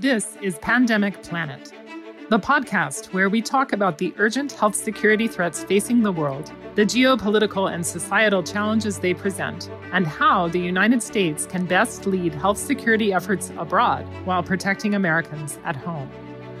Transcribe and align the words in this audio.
This 0.00 0.36
is 0.40 0.56
Pandemic 0.58 1.24
Planet, 1.24 1.72
the 2.28 2.38
podcast 2.38 3.12
where 3.12 3.28
we 3.28 3.42
talk 3.42 3.72
about 3.72 3.98
the 3.98 4.14
urgent 4.16 4.52
health 4.52 4.76
security 4.76 5.26
threats 5.26 5.64
facing 5.64 6.04
the 6.04 6.12
world, 6.12 6.52
the 6.76 6.84
geopolitical 6.84 7.74
and 7.74 7.84
societal 7.84 8.44
challenges 8.44 9.00
they 9.00 9.12
present, 9.12 9.68
and 9.92 10.06
how 10.06 10.46
the 10.46 10.60
United 10.60 11.02
States 11.02 11.46
can 11.46 11.66
best 11.66 12.06
lead 12.06 12.32
health 12.32 12.58
security 12.58 13.12
efforts 13.12 13.50
abroad 13.58 14.06
while 14.24 14.40
protecting 14.40 14.94
Americans 14.94 15.58
at 15.64 15.74
home. 15.74 16.08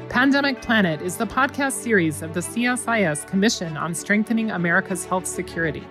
Pandemic 0.08 0.60
Planet 0.60 1.00
is 1.00 1.16
the 1.16 1.26
podcast 1.26 1.74
series 1.74 2.22
of 2.22 2.34
the 2.34 2.40
CSIS 2.40 3.24
Commission 3.28 3.76
on 3.76 3.94
Strengthening 3.94 4.50
America's 4.50 5.04
Health 5.04 5.28
Security. 5.28 5.86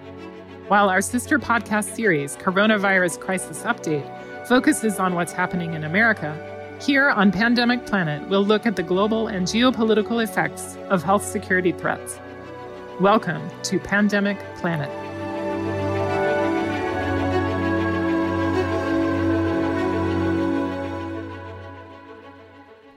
While 0.67 0.89
our 0.89 0.99
sister 0.99 1.39
podcast 1.39 1.95
series, 1.95 2.35
Coronavirus 2.35 3.21
Crisis 3.21 3.63
Update, 3.63 4.47
focuses 4.49 4.99
on 4.99 5.15
what's 5.15 5.31
happening 5.31 5.75
in 5.75 5.85
America, 5.85 6.55
here 6.79 7.09
on 7.09 7.31
Pandemic 7.31 7.85
Planet, 7.87 8.27
we'll 8.29 8.45
look 8.45 8.67
at 8.67 8.75
the 8.75 8.83
global 8.83 9.27
and 9.27 9.47
geopolitical 9.47 10.23
effects 10.23 10.77
of 10.89 11.01
health 11.01 11.25
security 11.25 11.71
threats. 11.71 12.19
Welcome 12.99 13.49
to 13.63 13.79
Pandemic 13.79 14.37
Planet. 14.57 14.89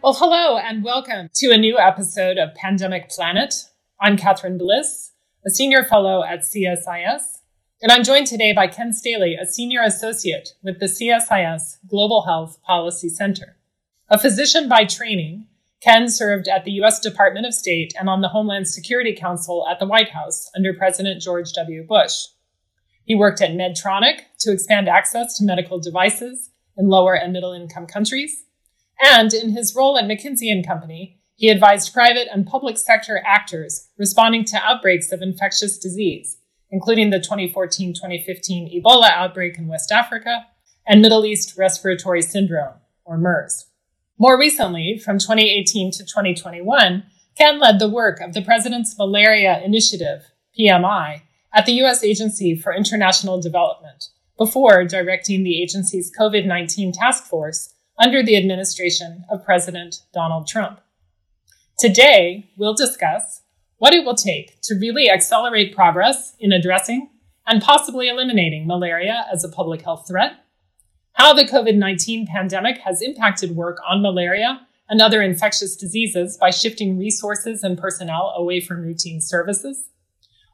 Well, 0.03 0.15
hello 0.15 0.59
and 0.59 0.85
welcome 0.85 1.31
to 1.35 1.51
a 1.51 1.57
new 1.57 1.79
episode 1.79 2.37
of 2.37 2.55
Pandemic 2.55 3.09
Planet. 3.09 3.55
I'm 4.01 4.17
Katherine 4.17 4.59
Bliss, 4.59 5.13
a 5.47 5.51
senior 5.51 5.85
fellow 5.85 6.23
at 6.23 6.41
CSIS, 6.41 7.39
and 7.83 7.91
I'm 7.91 8.05
joined 8.05 8.27
today 8.27 8.53
by 8.53 8.67
Ken 8.67 8.93
Staley, 8.93 9.37
a 9.41 9.47
senior 9.47 9.83
associate 9.83 10.51
with 10.63 10.81
the 10.81 10.87
CSIS 10.87 11.79
Global 11.89 12.27
Health 12.27 12.59
Policy 12.63 13.09
Center. 13.09 13.57
A 14.11 14.19
physician 14.19 14.69
by 14.69 14.85
training, 14.85 15.47
Ken 15.81 16.09
served 16.09 16.49
at 16.49 16.65
the 16.65 16.73
U.S. 16.73 16.99
Department 16.99 17.47
of 17.47 17.55
State 17.55 17.95
and 17.99 18.09
on 18.09 18.21
the 18.21 18.29
Homeland 18.29 18.69
Security 18.69 19.15
Council 19.15 19.67
at 19.71 19.79
the 19.79 19.87
White 19.87 20.11
House 20.11 20.51
under 20.57 20.75
President 20.75 21.23
George 21.23 21.53
W. 21.53 21.87
Bush. 21.87 22.27
He 23.05 23.15
worked 23.15 23.41
at 23.41 23.53
Medtronic 23.53 24.23
to 24.41 24.53
expand 24.53 24.89
access 24.89 25.39
to 25.39 25.45
medical 25.45 25.79
devices 25.79 26.51
in 26.77 26.89
lower 26.89 27.15
and 27.15 27.33
middle 27.33 27.53
income 27.53 27.87
countries. 27.87 28.45
And 29.01 29.33
in 29.33 29.51
his 29.51 29.75
role 29.75 29.97
at 29.97 30.05
McKinsey 30.05 30.51
and 30.51 30.67
Company, 30.67 31.21
he 31.37 31.49
advised 31.49 31.95
private 31.95 32.29
and 32.33 32.47
public 32.47 32.79
sector 32.79 33.23
actors 33.25 33.89
responding 33.97 34.45
to 34.47 34.63
outbreaks 34.63 35.13
of 35.13 35.23
infectious 35.23 35.79
disease 35.79 36.37
including 36.71 37.11
the 37.11 37.19
2014 37.19 37.95
2015 37.95 38.83
Ebola 38.83 39.11
outbreak 39.11 39.59
in 39.59 39.67
West 39.67 39.91
Africa 39.91 40.47
and 40.87 41.03
Middle 41.03 41.25
East 41.25 41.55
Respiratory 41.59 42.23
Syndrome, 42.23 42.75
or 43.05 43.19
MERS. 43.19 43.67
More 44.21 44.39
recently, 44.39 45.01
from 45.03 45.19
2018 45.19 45.93
to 45.93 46.05
2021, 46.05 47.05
Ken 47.39 47.59
led 47.59 47.79
the 47.79 47.89
work 47.89 48.21
of 48.21 48.35
the 48.35 48.43
President's 48.43 48.95
Malaria 48.99 49.63
Initiative, 49.65 50.31
PMI, 50.59 51.23
at 51.55 51.65
the 51.65 51.73
U.S. 51.85 52.05
Agency 52.05 52.55
for 52.55 52.75
International 52.75 53.41
Development 53.41 54.11
before 54.37 54.85
directing 54.85 55.43
the 55.43 55.63
agency's 55.63 56.13
COVID 56.15 56.45
19 56.45 56.93
task 56.93 57.25
force 57.25 57.73
under 57.99 58.23
the 58.23 58.37
administration 58.37 59.25
of 59.31 59.43
President 59.43 60.03
Donald 60.13 60.47
Trump. 60.47 60.83
Today, 61.79 62.51
we'll 62.59 62.75
discuss 62.75 63.41
what 63.79 63.95
it 63.95 64.05
will 64.05 64.15
take 64.15 64.61
to 64.65 64.75
really 64.75 65.11
accelerate 65.11 65.75
progress 65.75 66.37
in 66.39 66.53
addressing 66.53 67.09
and 67.47 67.63
possibly 67.63 68.09
eliminating 68.09 68.67
malaria 68.67 69.25
as 69.33 69.45
a 69.45 69.49
public 69.49 69.81
health 69.81 70.07
threat, 70.07 70.45
how 71.13 71.33
the 71.33 71.45
COVID 71.45 71.77
19 71.77 72.27
pandemic 72.27 72.79
has 72.79 73.03
impacted 73.03 73.57
work 73.57 73.79
on 73.89 74.03
malaria 74.03 74.67
and 74.89 75.01
other 75.01 75.23
infectious 75.23 75.77
diseases 75.77 76.37
by 76.37 76.51
shifting 76.51 76.99
resources 76.99 77.63
and 77.63 77.79
personnel 77.79 78.35
away 78.37 78.61
from 78.61 78.83
routine 78.83 79.21
services, 79.21 79.89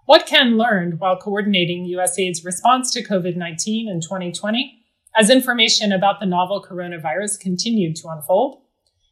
what 0.05 0.27
Ken 0.27 0.57
learned 0.57 1.01
while 1.01 1.17
coordinating 1.17 1.87
USAID's 1.87 2.45
response 2.45 2.91
to 2.93 3.03
COVID 3.03 3.37
19 3.37 3.89
in 3.89 4.01
2020 4.01 4.83
as 5.17 5.31
information 5.31 5.93
about 5.93 6.21
the 6.21 6.27
novel 6.27 6.63
coronavirus 6.63 7.41
continued 7.41 7.97
to 7.97 8.09
unfold, 8.09 8.61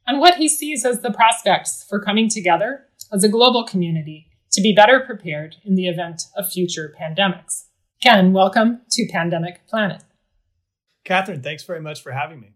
and 0.07 0.21
what 0.21 0.37
he 0.37 0.49
sees 0.49 0.85
as 0.85 1.01
the 1.01 1.11
prospects 1.11 1.85
for 1.89 1.99
coming 1.99 2.29
together 2.29 2.85
as 3.13 3.25
a 3.25 3.29
global 3.29 3.65
community 3.65 4.27
to 4.53 4.61
be 4.61 4.75
better 4.75 5.01
prepared 5.01 5.57
in 5.65 5.75
the 5.75 5.89
event 5.89 6.25
of 6.37 6.51
future 6.51 6.95
pandemics. 7.01 7.65
Ken, 8.03 8.33
welcome 8.33 8.83
to 8.91 9.09
Pandemic 9.11 9.67
Planet. 9.67 10.03
Katherine, 11.05 11.43
thanks 11.43 11.65
very 11.65 11.81
much 11.81 12.03
for 12.03 12.13
having 12.13 12.41
me. 12.41 12.53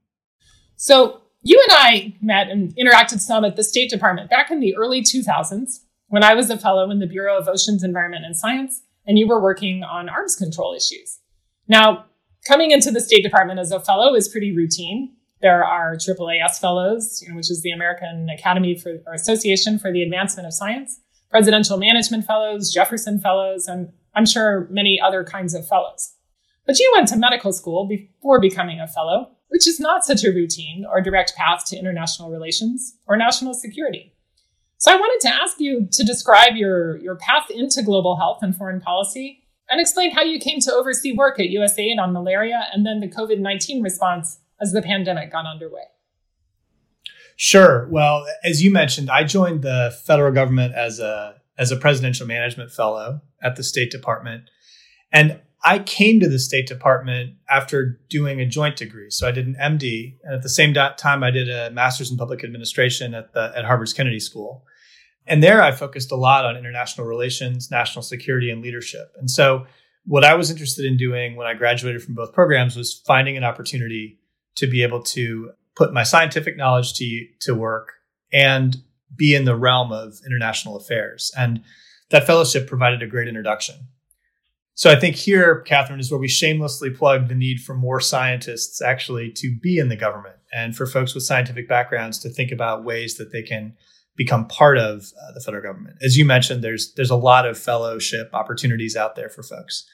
So, 0.76 1.22
you 1.42 1.62
and 1.68 1.78
I 1.78 2.16
met 2.20 2.48
and 2.48 2.74
interacted 2.76 3.20
some 3.20 3.44
at 3.44 3.56
the 3.56 3.62
State 3.62 3.90
Department 3.90 4.28
back 4.28 4.50
in 4.50 4.60
the 4.60 4.76
early 4.76 5.02
2000s 5.02 5.80
when 6.08 6.24
I 6.24 6.34
was 6.34 6.50
a 6.50 6.58
fellow 6.58 6.90
in 6.90 6.98
the 6.98 7.06
Bureau 7.06 7.38
of 7.38 7.46
Oceans, 7.46 7.84
Environment, 7.84 8.24
and 8.24 8.36
Science, 8.36 8.82
and 9.06 9.18
you 9.18 9.28
were 9.28 9.40
working 9.40 9.82
on 9.82 10.08
arms 10.08 10.34
control 10.34 10.74
issues. 10.74 11.20
Now, 11.68 12.06
coming 12.46 12.70
into 12.70 12.90
the 12.90 13.00
State 13.00 13.22
Department 13.22 13.60
as 13.60 13.70
a 13.70 13.80
fellow 13.80 14.14
is 14.14 14.28
pretty 14.28 14.54
routine. 14.54 15.14
There 15.40 15.64
are 15.64 15.94
AAAS 15.94 16.58
fellows, 16.58 17.22
you 17.22 17.28
know, 17.28 17.36
which 17.36 17.50
is 17.50 17.62
the 17.62 17.70
American 17.70 18.28
Academy 18.30 18.76
for 18.76 18.98
or 19.06 19.14
Association 19.14 19.78
for 19.78 19.92
the 19.92 20.02
Advancement 20.02 20.46
of 20.46 20.54
Science, 20.54 21.00
presidential 21.30 21.76
management 21.76 22.24
fellows, 22.24 22.72
Jefferson 22.72 23.20
fellows, 23.20 23.68
and 23.68 23.92
I'm 24.14 24.26
sure 24.26 24.66
many 24.70 25.00
other 25.00 25.22
kinds 25.22 25.54
of 25.54 25.68
fellows. 25.68 26.14
But 26.68 26.78
you 26.78 26.92
went 26.94 27.08
to 27.08 27.16
medical 27.16 27.50
school 27.54 27.88
before 27.88 28.42
becoming 28.42 28.78
a 28.78 28.86
fellow, 28.86 29.30
which 29.48 29.66
is 29.66 29.80
not 29.80 30.04
such 30.04 30.22
a 30.22 30.30
routine 30.30 30.84
or 30.84 31.00
direct 31.00 31.34
path 31.34 31.64
to 31.68 31.78
international 31.78 32.30
relations 32.30 32.98
or 33.06 33.16
national 33.16 33.54
security. 33.54 34.12
So 34.76 34.92
I 34.92 34.96
wanted 34.96 35.26
to 35.26 35.34
ask 35.34 35.58
you 35.58 35.88
to 35.90 36.04
describe 36.04 36.56
your, 36.56 36.98
your 36.98 37.16
path 37.16 37.50
into 37.50 37.82
global 37.82 38.16
health 38.16 38.40
and 38.42 38.54
foreign 38.54 38.82
policy 38.82 39.44
and 39.70 39.80
explain 39.80 40.10
how 40.10 40.22
you 40.22 40.38
came 40.38 40.60
to 40.60 40.72
oversee 40.74 41.12
work 41.12 41.40
at 41.40 41.46
USAID 41.46 41.98
on 41.98 42.12
malaria 42.12 42.66
and 42.70 42.84
then 42.84 43.00
the 43.00 43.08
COVID 43.08 43.38
19 43.38 43.82
response 43.82 44.38
as 44.60 44.72
the 44.72 44.82
pandemic 44.82 45.32
got 45.32 45.46
underway? 45.46 45.84
Sure. 47.36 47.88
Well, 47.90 48.26
as 48.44 48.62
you 48.62 48.70
mentioned, 48.70 49.08
I 49.08 49.24
joined 49.24 49.62
the 49.62 49.96
federal 50.04 50.32
government 50.32 50.74
as 50.74 51.00
a 51.00 51.36
as 51.56 51.72
a 51.72 51.76
presidential 51.76 52.26
management 52.26 52.70
fellow 52.70 53.22
at 53.42 53.56
the 53.56 53.64
State 53.64 53.90
Department, 53.90 54.50
and 55.10 55.40
I 55.64 55.80
came 55.80 56.20
to 56.20 56.28
the 56.28 56.38
State 56.38 56.66
Department 56.66 57.34
after 57.50 58.00
doing 58.08 58.40
a 58.40 58.46
joint 58.46 58.76
degree. 58.76 59.10
So 59.10 59.26
I 59.26 59.32
did 59.32 59.46
an 59.46 59.56
MD, 59.60 60.16
and 60.22 60.34
at 60.34 60.42
the 60.42 60.48
same 60.48 60.72
time, 60.72 61.24
I 61.24 61.30
did 61.30 61.50
a 61.50 61.70
master's 61.70 62.10
in 62.10 62.16
public 62.16 62.44
administration 62.44 63.14
at 63.14 63.32
the 63.32 63.52
at 63.56 63.64
Harvard's 63.64 63.92
Kennedy 63.92 64.20
School. 64.20 64.64
And 65.26 65.42
there, 65.42 65.62
I 65.62 65.72
focused 65.72 66.10
a 66.10 66.16
lot 66.16 66.46
on 66.46 66.56
international 66.56 67.06
relations, 67.06 67.70
national 67.70 68.02
security, 68.02 68.50
and 68.50 68.62
leadership. 68.62 69.12
And 69.18 69.30
so, 69.30 69.66
what 70.04 70.24
I 70.24 70.34
was 70.34 70.50
interested 70.50 70.86
in 70.86 70.96
doing 70.96 71.36
when 71.36 71.46
I 71.46 71.54
graduated 71.54 72.02
from 72.02 72.14
both 72.14 72.32
programs 72.32 72.76
was 72.76 73.02
finding 73.06 73.36
an 73.36 73.44
opportunity 73.44 74.18
to 74.56 74.66
be 74.66 74.82
able 74.82 75.02
to 75.02 75.50
put 75.76 75.92
my 75.92 76.02
scientific 76.02 76.56
knowledge 76.56 76.94
to, 76.94 77.26
to 77.40 77.54
work 77.54 77.92
and 78.32 78.76
be 79.14 79.34
in 79.34 79.44
the 79.44 79.54
realm 79.54 79.92
of 79.92 80.14
international 80.26 80.76
affairs. 80.76 81.30
And 81.36 81.62
that 82.10 82.26
fellowship 82.26 82.66
provided 82.66 83.02
a 83.02 83.06
great 83.06 83.28
introduction. 83.28 83.76
So 84.78 84.92
I 84.92 84.94
think 84.94 85.16
here, 85.16 85.62
Katherine, 85.62 85.98
is 85.98 86.08
where 86.08 86.20
we 86.20 86.28
shamelessly 86.28 86.90
plug 86.90 87.26
the 87.26 87.34
need 87.34 87.58
for 87.58 87.74
more 87.74 87.98
scientists 87.98 88.80
actually 88.80 89.32
to 89.32 89.58
be 89.60 89.76
in 89.76 89.88
the 89.88 89.96
government 89.96 90.36
and 90.54 90.76
for 90.76 90.86
folks 90.86 91.16
with 91.16 91.24
scientific 91.24 91.68
backgrounds 91.68 92.20
to 92.20 92.28
think 92.28 92.52
about 92.52 92.84
ways 92.84 93.16
that 93.16 93.32
they 93.32 93.42
can 93.42 93.74
become 94.16 94.46
part 94.46 94.78
of 94.78 95.00
uh, 95.00 95.32
the 95.34 95.40
federal 95.40 95.64
government. 95.64 95.96
As 96.00 96.16
you 96.16 96.24
mentioned, 96.24 96.62
there's 96.62 96.94
there's 96.94 97.10
a 97.10 97.16
lot 97.16 97.44
of 97.44 97.58
fellowship 97.58 98.30
opportunities 98.32 98.94
out 98.94 99.16
there 99.16 99.28
for 99.28 99.42
folks. 99.42 99.84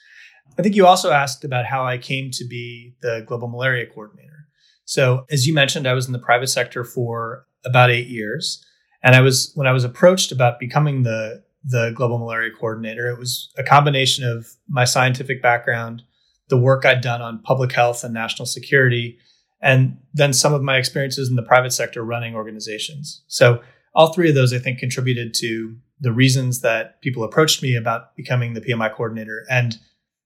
I 0.59 0.61
think 0.61 0.75
you 0.75 0.85
also 0.85 1.09
asked 1.09 1.43
about 1.43 1.65
how 1.65 1.83
I 1.83 1.97
came 1.97 2.29
to 2.33 2.45
be 2.47 2.93
the 3.01 3.23
global 3.25 3.47
malaria 3.47 3.87
coordinator. 3.87 4.45
So, 4.83 5.25
as 5.31 5.47
you 5.47 5.53
mentioned, 5.55 5.87
I 5.87 5.93
was 5.93 6.05
in 6.05 6.13
the 6.13 6.19
private 6.19 6.49
sector 6.49 6.83
for 6.83 7.47
about 7.65 7.89
eight 7.89 8.05
years. 8.05 8.63
And 9.05 9.15
I 9.15 9.21
was, 9.21 9.51
when 9.53 9.67
I 9.67 9.71
was 9.71 9.83
approached 9.83 10.31
about 10.31 10.59
becoming 10.59 11.03
the, 11.03 11.43
the 11.67 11.91
global 11.95 12.19
malaria 12.19 12.51
coordinator, 12.51 13.09
it 13.09 13.17
was 13.17 13.51
a 13.57 13.63
combination 13.63 14.23
of 14.23 14.47
my 14.67 14.85
scientific 14.85 15.41
background, 15.41 16.03
the 16.49 16.57
work 16.57 16.85
I'd 16.85 17.01
done 17.01 17.21
on 17.21 17.41
public 17.41 17.71
health 17.71 18.03
and 18.03 18.13
national 18.13 18.45
security, 18.45 19.17
and 19.61 19.97
then 20.13 20.31
some 20.31 20.53
of 20.53 20.61
my 20.61 20.77
experiences 20.77 21.29
in 21.29 21.35
the 21.35 21.43
private 21.43 21.71
sector 21.71 22.03
running 22.03 22.35
organizations. 22.35 23.23
So, 23.27 23.61
all 23.95 24.11
three 24.11 24.27
of 24.27 24.35
those, 24.35 24.51
I 24.51 24.59
think, 24.59 24.77
contributed 24.77 25.33
to 25.35 25.75
the 26.01 26.11
reasons 26.11 26.59
that 26.61 27.01
people 27.01 27.23
approached 27.23 27.63
me 27.63 27.75
about 27.75 28.13
becoming 28.17 28.53
the 28.53 28.59
PMI 28.59 28.93
coordinator. 28.93 29.45
And, 29.49 29.77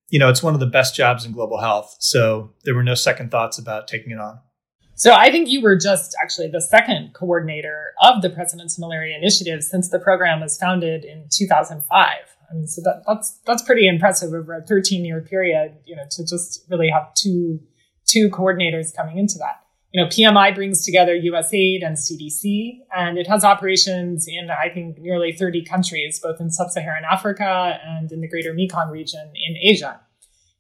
you 0.09 0.18
know, 0.18 0.27
it's 0.27 0.42
one 0.42 0.56
of 0.56 0.59
the 0.59 0.65
best 0.65 0.95
jobs 0.95 1.24
in 1.24 1.31
global 1.31 1.59
health. 1.59 1.95
So, 2.00 2.51
there 2.63 2.74
were 2.74 2.83
no 2.83 2.95
second 2.95 3.30
thoughts 3.31 3.59
about 3.59 3.88
taking 3.88 4.12
it 4.12 4.19
on. 4.19 4.39
So 5.00 5.13
I 5.13 5.31
think 5.31 5.48
you 5.48 5.62
were 5.62 5.78
just 5.78 6.13
actually 6.22 6.50
the 6.50 6.60
second 6.60 7.13
coordinator 7.13 7.94
of 8.04 8.22
the 8.22 8.30
President's 8.30 8.78
Malaria 8.78 9.18
Initiative 9.18 9.63
since 9.63 9.88
the 9.88 9.98
program 9.98 10.42
was 10.42 10.57
founded 10.57 11.06
in 11.06 11.25
2005. 11.31 11.86
I 11.90 12.54
mean, 12.54 12.68
so 12.68 12.81
that, 12.81 13.04
that's 13.07 13.40
that's 13.46 13.62
pretty 13.62 13.88
impressive 13.88 14.34
over 14.34 14.56
a 14.56 14.62
13 14.62 15.06
year 15.06 15.22
period. 15.22 15.78
You 15.86 15.96
know, 15.96 16.04
to 16.12 16.25
just 16.25 16.66
really 16.69 16.90
have 16.90 17.13
two 17.13 17.62
two 18.07 18.30
coordinators 18.30 18.94
coming 18.94 19.18
into 19.18 19.38
that. 19.38 19.63
You 19.94 20.04
know, 20.04 20.10
PMI 20.10 20.54
brings 20.54 20.84
together 20.84 21.18
USAID 21.18 21.80
and 21.86 21.95
CDC, 21.95 22.80
and 22.94 23.18
it 23.18 23.25
has 23.28 23.45
operations 23.45 24.28
in, 24.28 24.50
I 24.52 24.68
think, 24.68 25.00
nearly 25.00 25.31
30 25.31 25.63
countries, 25.63 26.19
both 26.19 26.42
in 26.42 26.52
sub 26.52 26.72
Saharan 26.72 27.06
Africa 27.10 27.80
and 27.86 28.12
in 28.12 28.19
the 28.19 28.28
greater 28.28 28.54
Mekong 28.54 28.92
region 28.92 29.31
in 29.48 29.56
Asia. 29.57 30.02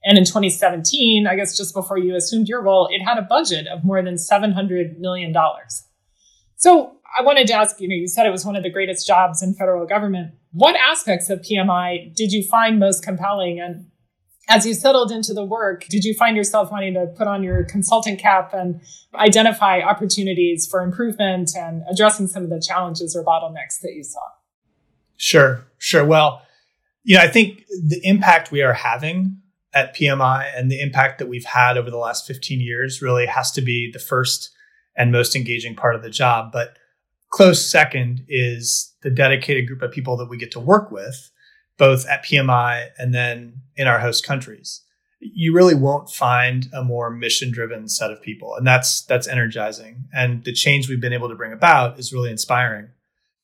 And 0.03 0.17
in 0.17 0.23
2017, 0.23 1.27
I 1.27 1.35
guess 1.35 1.57
just 1.57 1.73
before 1.73 1.97
you 1.97 2.15
assumed 2.15 2.47
your 2.47 2.61
role, 2.61 2.87
it 2.91 3.03
had 3.03 3.17
a 3.17 3.21
budget 3.21 3.67
of 3.67 3.83
more 3.83 4.01
than 4.01 4.15
$700 4.15 4.97
million. 4.97 5.35
So 6.55 6.97
I 7.17 7.23
wanted 7.23 7.47
to 7.47 7.53
ask 7.53 7.79
you 7.79 7.87
know, 7.87 7.95
you 7.95 8.07
said 8.07 8.25
it 8.25 8.31
was 8.31 8.45
one 8.45 8.55
of 8.55 8.63
the 8.63 8.69
greatest 8.69 9.05
jobs 9.05 9.43
in 9.43 9.53
federal 9.53 9.85
government. 9.85 10.33
What 10.51 10.75
aspects 10.75 11.29
of 11.29 11.41
PMI 11.41 12.15
did 12.15 12.31
you 12.31 12.43
find 12.43 12.79
most 12.79 13.03
compelling? 13.03 13.59
And 13.59 13.87
as 14.47 14.65
you 14.65 14.73
settled 14.73 15.11
into 15.11 15.33
the 15.33 15.43
work, 15.43 15.85
did 15.89 16.03
you 16.03 16.13
find 16.13 16.35
yourself 16.35 16.71
wanting 16.71 16.95
to 16.95 17.07
put 17.17 17.27
on 17.27 17.43
your 17.43 17.63
consultant 17.65 18.19
cap 18.19 18.53
and 18.53 18.81
identify 19.15 19.81
opportunities 19.81 20.65
for 20.65 20.81
improvement 20.81 21.51
and 21.55 21.83
addressing 21.89 22.27
some 22.27 22.43
of 22.43 22.49
the 22.49 22.61
challenges 22.65 23.15
or 23.15 23.23
bottlenecks 23.23 23.79
that 23.81 23.93
you 23.93 24.03
saw? 24.03 24.21
Sure, 25.17 25.65
sure. 25.77 26.05
Well, 26.05 26.41
you 27.03 27.17
know, 27.17 27.23
I 27.23 27.27
think 27.27 27.63
the 27.87 27.99
impact 28.03 28.51
we 28.51 28.61
are 28.61 28.73
having 28.73 29.38
at 29.73 29.95
PMI 29.95 30.49
and 30.55 30.71
the 30.71 30.81
impact 30.81 31.19
that 31.19 31.27
we've 31.27 31.45
had 31.45 31.77
over 31.77 31.91
the 31.91 31.97
last 31.97 32.25
15 32.25 32.59
years 32.59 33.01
really 33.01 33.25
has 33.25 33.51
to 33.51 33.61
be 33.61 33.89
the 33.91 33.99
first 33.99 34.51
and 34.95 35.11
most 35.11 35.35
engaging 35.35 35.75
part 35.75 35.95
of 35.95 36.03
the 36.03 36.09
job. 36.09 36.51
But 36.51 36.77
close 37.29 37.65
second 37.65 38.25
is 38.27 38.93
the 39.01 39.09
dedicated 39.09 39.67
group 39.67 39.81
of 39.81 39.91
people 39.91 40.17
that 40.17 40.29
we 40.29 40.37
get 40.37 40.51
to 40.51 40.59
work 40.59 40.91
with, 40.91 41.31
both 41.77 42.07
at 42.07 42.25
PMI 42.25 42.87
and 42.97 43.13
then 43.13 43.61
in 43.75 43.87
our 43.87 43.99
host 43.99 44.25
countries. 44.25 44.83
You 45.21 45.53
really 45.53 45.75
won't 45.75 46.09
find 46.09 46.67
a 46.73 46.83
more 46.83 47.09
mission 47.09 47.51
driven 47.51 47.87
set 47.89 48.11
of 48.11 48.21
people. 48.21 48.55
And 48.55 48.65
that's, 48.65 49.03
that's 49.03 49.27
energizing. 49.27 50.05
And 50.13 50.43
the 50.43 50.53
change 50.53 50.89
we've 50.89 51.01
been 51.01 51.13
able 51.13 51.29
to 51.29 51.35
bring 51.35 51.53
about 51.53 51.99
is 51.99 52.13
really 52.13 52.31
inspiring. 52.31 52.89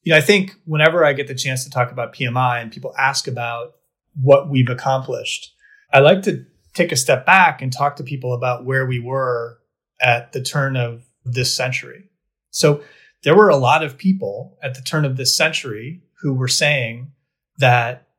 You 0.04 0.14
know, 0.14 0.18
I 0.18 0.22
think 0.22 0.56
whenever 0.66 1.04
I 1.04 1.14
get 1.14 1.28
the 1.28 1.36
chance 1.36 1.64
to 1.64 1.70
talk 1.70 1.92
about 1.92 2.14
PMI 2.16 2.62
and 2.62 2.72
people 2.72 2.94
ask 2.98 3.28
about 3.28 3.74
what 4.22 4.50
we've 4.50 4.70
accomplished, 4.70 5.55
I 5.96 6.00
like 6.00 6.24
to 6.24 6.46
take 6.74 6.92
a 6.92 6.98
step 6.98 7.26
back 7.26 7.62
and 7.62 7.72
talk 7.72 7.96
to 7.96 8.04
people 8.04 8.34
about 8.34 8.66
where 8.66 8.86
we 8.86 9.00
were 9.00 9.60
at 10.02 10.34
the 10.34 10.42
turn 10.42 10.76
of 10.76 11.06
this 11.24 11.56
century. 11.56 12.10
So 12.52 12.84
there 13.24 13.34
were 13.34 13.48
a 13.48 13.56
lot 13.56 13.82
of 13.82 13.98
people 13.98 14.58
at 14.62 14.76
the 14.76 14.82
turn 14.82 15.06
of 15.06 15.16
this 15.16 15.38
century 15.38 16.02
who 16.20 16.34
were 16.34 16.50
saying 16.50 17.14
that 17.60 18.10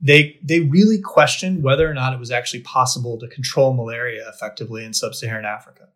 they 0.00 0.38
they 0.44 0.60
really 0.60 1.00
questioned 1.00 1.64
whether 1.64 1.90
or 1.90 1.92
not 1.92 2.12
it 2.12 2.20
was 2.20 2.30
actually 2.30 2.62
possible 2.62 3.18
to 3.18 3.26
control 3.26 3.74
malaria 3.74 4.24
effectively 4.32 4.84
in 4.84 4.94
sub-Saharan 4.94 5.44
Africa. 5.44 5.88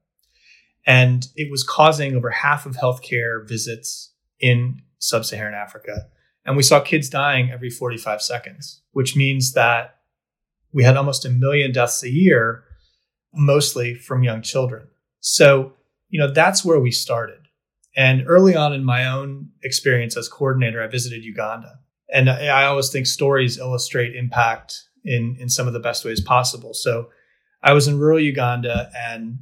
And 0.85 1.29
it 1.37 1.53
was 1.53 1.63
causing 1.63 2.17
over 2.17 2.31
half 2.31 2.67
of 2.67 2.75
healthcare 2.75 3.49
visits 3.49 4.13
in 4.41 4.83
sub-Saharan 4.99 5.55
Africa. 5.55 6.09
And 6.45 6.57
we 6.57 6.65
saw 6.65 6.81
kids 6.81 7.09
dying 7.09 7.53
every 7.53 7.71
45 7.71 8.21
seconds, 8.21 8.83
which 8.91 9.15
means 9.15 9.53
that 9.53 9.94
we 10.75 10.83
had 10.83 10.97
almost 10.97 11.25
a 11.25 11.31
million 11.31 11.73
deaths 11.73 12.03
a 12.03 12.11
year, 12.11 12.65
mostly 13.33 13.95
from 13.95 14.25
young 14.25 14.43
children. 14.43 14.89
So, 15.21 15.73
you 16.11 16.21
know, 16.21 16.31
that's 16.31 16.65
where 16.65 16.81
we 16.81 16.91
started. 16.91 17.39
And 17.97 18.25
early 18.27 18.57
on 18.57 18.73
in 18.73 18.85
my 18.85 19.07
own 19.07 19.51
experience 19.63 20.17
as 20.17 20.29
coordinator, 20.29 20.83
I 20.83 20.89
visited 20.89 21.25
Uganda. 21.25 21.79
And 22.13 22.29
I 22.29 22.65
always 22.65 22.91
think 22.91 23.07
stories 23.07 23.57
illustrate 23.57 24.17
impact 24.17 24.83
in, 25.05 25.37
in 25.39 25.49
some 25.49 25.67
of 25.67 25.73
the 25.73 25.81
best 25.81 26.05
ways 26.05 26.21
possible. 26.21 26.75
So 26.75 27.09
I 27.63 27.73
was 27.73 27.89
in 27.89 27.99
rural 27.99 28.21
Uganda 28.21 28.91
and 28.97 29.39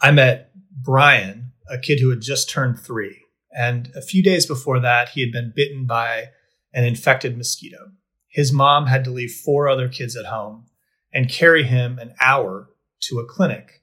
I 0.00 0.10
met 0.10 0.50
Brian, 0.82 1.52
a 1.70 1.78
kid 1.78 2.00
who 2.00 2.10
had 2.10 2.22
just 2.22 2.48
turned 2.48 2.80
three. 2.80 3.18
And 3.56 3.90
a 3.94 4.02
few 4.02 4.22
days 4.22 4.46
before 4.46 4.80
that, 4.80 5.10
he 5.10 5.20
had 5.20 5.32
been 5.32 5.52
bitten 5.54 5.86
by 5.86 6.28
an 6.72 6.84
infected 6.84 7.36
mosquito. 7.36 7.90
His 8.28 8.52
mom 8.52 8.86
had 8.86 9.04
to 9.04 9.10
leave 9.10 9.32
four 9.32 9.68
other 9.68 9.88
kids 9.88 10.16
at 10.16 10.26
home 10.26 10.66
and 11.12 11.30
carry 11.30 11.64
him 11.64 11.98
an 11.98 12.14
hour 12.20 12.68
to 13.00 13.18
a 13.18 13.26
clinic 13.26 13.82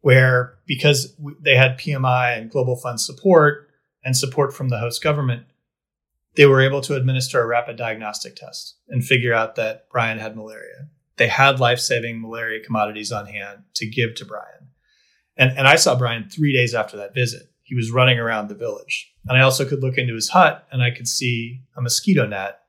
where, 0.00 0.58
because 0.66 1.16
they 1.40 1.56
had 1.56 1.78
PMI 1.78 2.38
and 2.38 2.50
Global 2.50 2.76
Fund 2.76 3.00
support 3.00 3.68
and 4.04 4.16
support 4.16 4.54
from 4.54 4.68
the 4.68 4.78
host 4.78 5.02
government, 5.02 5.44
they 6.36 6.46
were 6.46 6.60
able 6.60 6.80
to 6.82 6.94
administer 6.94 7.42
a 7.42 7.46
rapid 7.46 7.76
diagnostic 7.76 8.36
test 8.36 8.76
and 8.88 9.04
figure 9.04 9.34
out 9.34 9.56
that 9.56 9.88
Brian 9.90 10.18
had 10.18 10.36
malaria. 10.36 10.88
They 11.16 11.26
had 11.26 11.58
life 11.58 11.80
saving 11.80 12.20
malaria 12.20 12.62
commodities 12.64 13.10
on 13.10 13.26
hand 13.26 13.64
to 13.74 13.90
give 13.90 14.14
to 14.16 14.24
Brian. 14.24 14.68
And, 15.36 15.56
and 15.58 15.66
I 15.66 15.76
saw 15.76 15.96
Brian 15.96 16.28
three 16.28 16.52
days 16.52 16.74
after 16.74 16.96
that 16.98 17.14
visit. 17.14 17.42
He 17.62 17.74
was 17.74 17.90
running 17.90 18.18
around 18.18 18.48
the 18.48 18.54
village. 18.54 19.12
And 19.26 19.36
I 19.36 19.42
also 19.42 19.64
could 19.64 19.82
look 19.82 19.98
into 19.98 20.14
his 20.14 20.28
hut 20.28 20.66
and 20.70 20.80
I 20.80 20.92
could 20.92 21.08
see 21.08 21.62
a 21.76 21.82
mosquito 21.82 22.24
net 22.24 22.60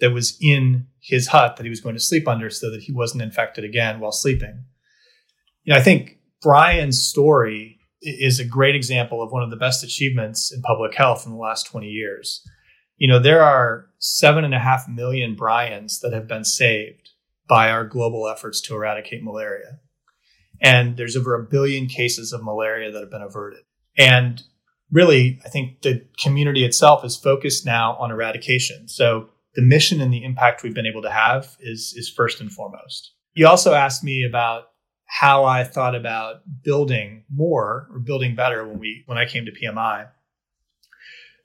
that 0.00 0.10
was 0.10 0.36
in 0.40 0.86
his 1.00 1.28
hut 1.28 1.56
that 1.56 1.64
he 1.64 1.70
was 1.70 1.80
going 1.80 1.94
to 1.94 2.00
sleep 2.00 2.28
under 2.28 2.50
so 2.50 2.70
that 2.70 2.82
he 2.82 2.92
wasn't 2.92 3.22
infected 3.22 3.64
again 3.64 4.00
while 4.00 4.12
sleeping. 4.12 4.64
You 5.64 5.72
know, 5.72 5.78
I 5.78 5.82
think 5.82 6.18
Brian's 6.40 7.02
story 7.02 7.78
is 8.00 8.38
a 8.38 8.44
great 8.44 8.76
example 8.76 9.22
of 9.22 9.32
one 9.32 9.42
of 9.42 9.50
the 9.50 9.56
best 9.56 9.82
achievements 9.82 10.52
in 10.52 10.62
public 10.62 10.94
health 10.94 11.26
in 11.26 11.32
the 11.32 11.38
last 11.38 11.66
20 11.66 11.86
years. 11.88 12.42
You 12.96 13.08
know, 13.08 13.18
there 13.18 13.42
are 13.42 13.86
seven 13.98 14.44
and 14.44 14.54
a 14.54 14.58
half 14.58 14.88
million 14.88 15.34
Brians 15.34 16.00
that 16.00 16.12
have 16.12 16.28
been 16.28 16.44
saved 16.44 17.10
by 17.48 17.70
our 17.70 17.84
global 17.84 18.28
efforts 18.28 18.60
to 18.62 18.74
eradicate 18.74 19.22
malaria. 19.22 19.80
And 20.60 20.96
there's 20.96 21.16
over 21.16 21.34
a 21.34 21.44
billion 21.44 21.86
cases 21.86 22.32
of 22.32 22.42
malaria 22.42 22.90
that 22.90 23.00
have 23.00 23.10
been 23.10 23.22
averted. 23.22 23.60
And 23.96 24.42
really, 24.90 25.40
I 25.44 25.48
think 25.48 25.82
the 25.82 26.04
community 26.22 26.64
itself 26.64 27.04
is 27.04 27.16
focused 27.16 27.64
now 27.64 27.96
on 27.96 28.10
eradication. 28.10 28.88
So 28.88 29.30
the 29.58 29.64
mission 29.64 30.00
and 30.00 30.14
the 30.14 30.22
impact 30.22 30.62
we've 30.62 30.72
been 30.72 30.86
able 30.86 31.02
to 31.02 31.10
have 31.10 31.56
is 31.58 31.92
is 31.96 32.08
first 32.08 32.40
and 32.40 32.52
foremost. 32.52 33.12
You 33.34 33.48
also 33.48 33.74
asked 33.74 34.04
me 34.04 34.22
about 34.22 34.66
how 35.06 35.44
I 35.44 35.64
thought 35.64 35.96
about 35.96 36.42
building 36.62 37.24
more 37.28 37.88
or 37.92 37.98
building 37.98 38.36
better 38.36 38.64
when 38.64 38.78
we 38.78 39.02
when 39.06 39.18
I 39.18 39.24
came 39.24 39.46
to 39.46 39.50
PMI. 39.50 40.10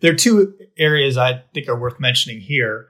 There 0.02 0.12
are 0.12 0.16
two 0.16 0.54
areas 0.78 1.18
I 1.18 1.42
think 1.56 1.68
are 1.68 1.80
worth 1.80 2.00
mentioning 2.00 2.40
here. 2.40 2.90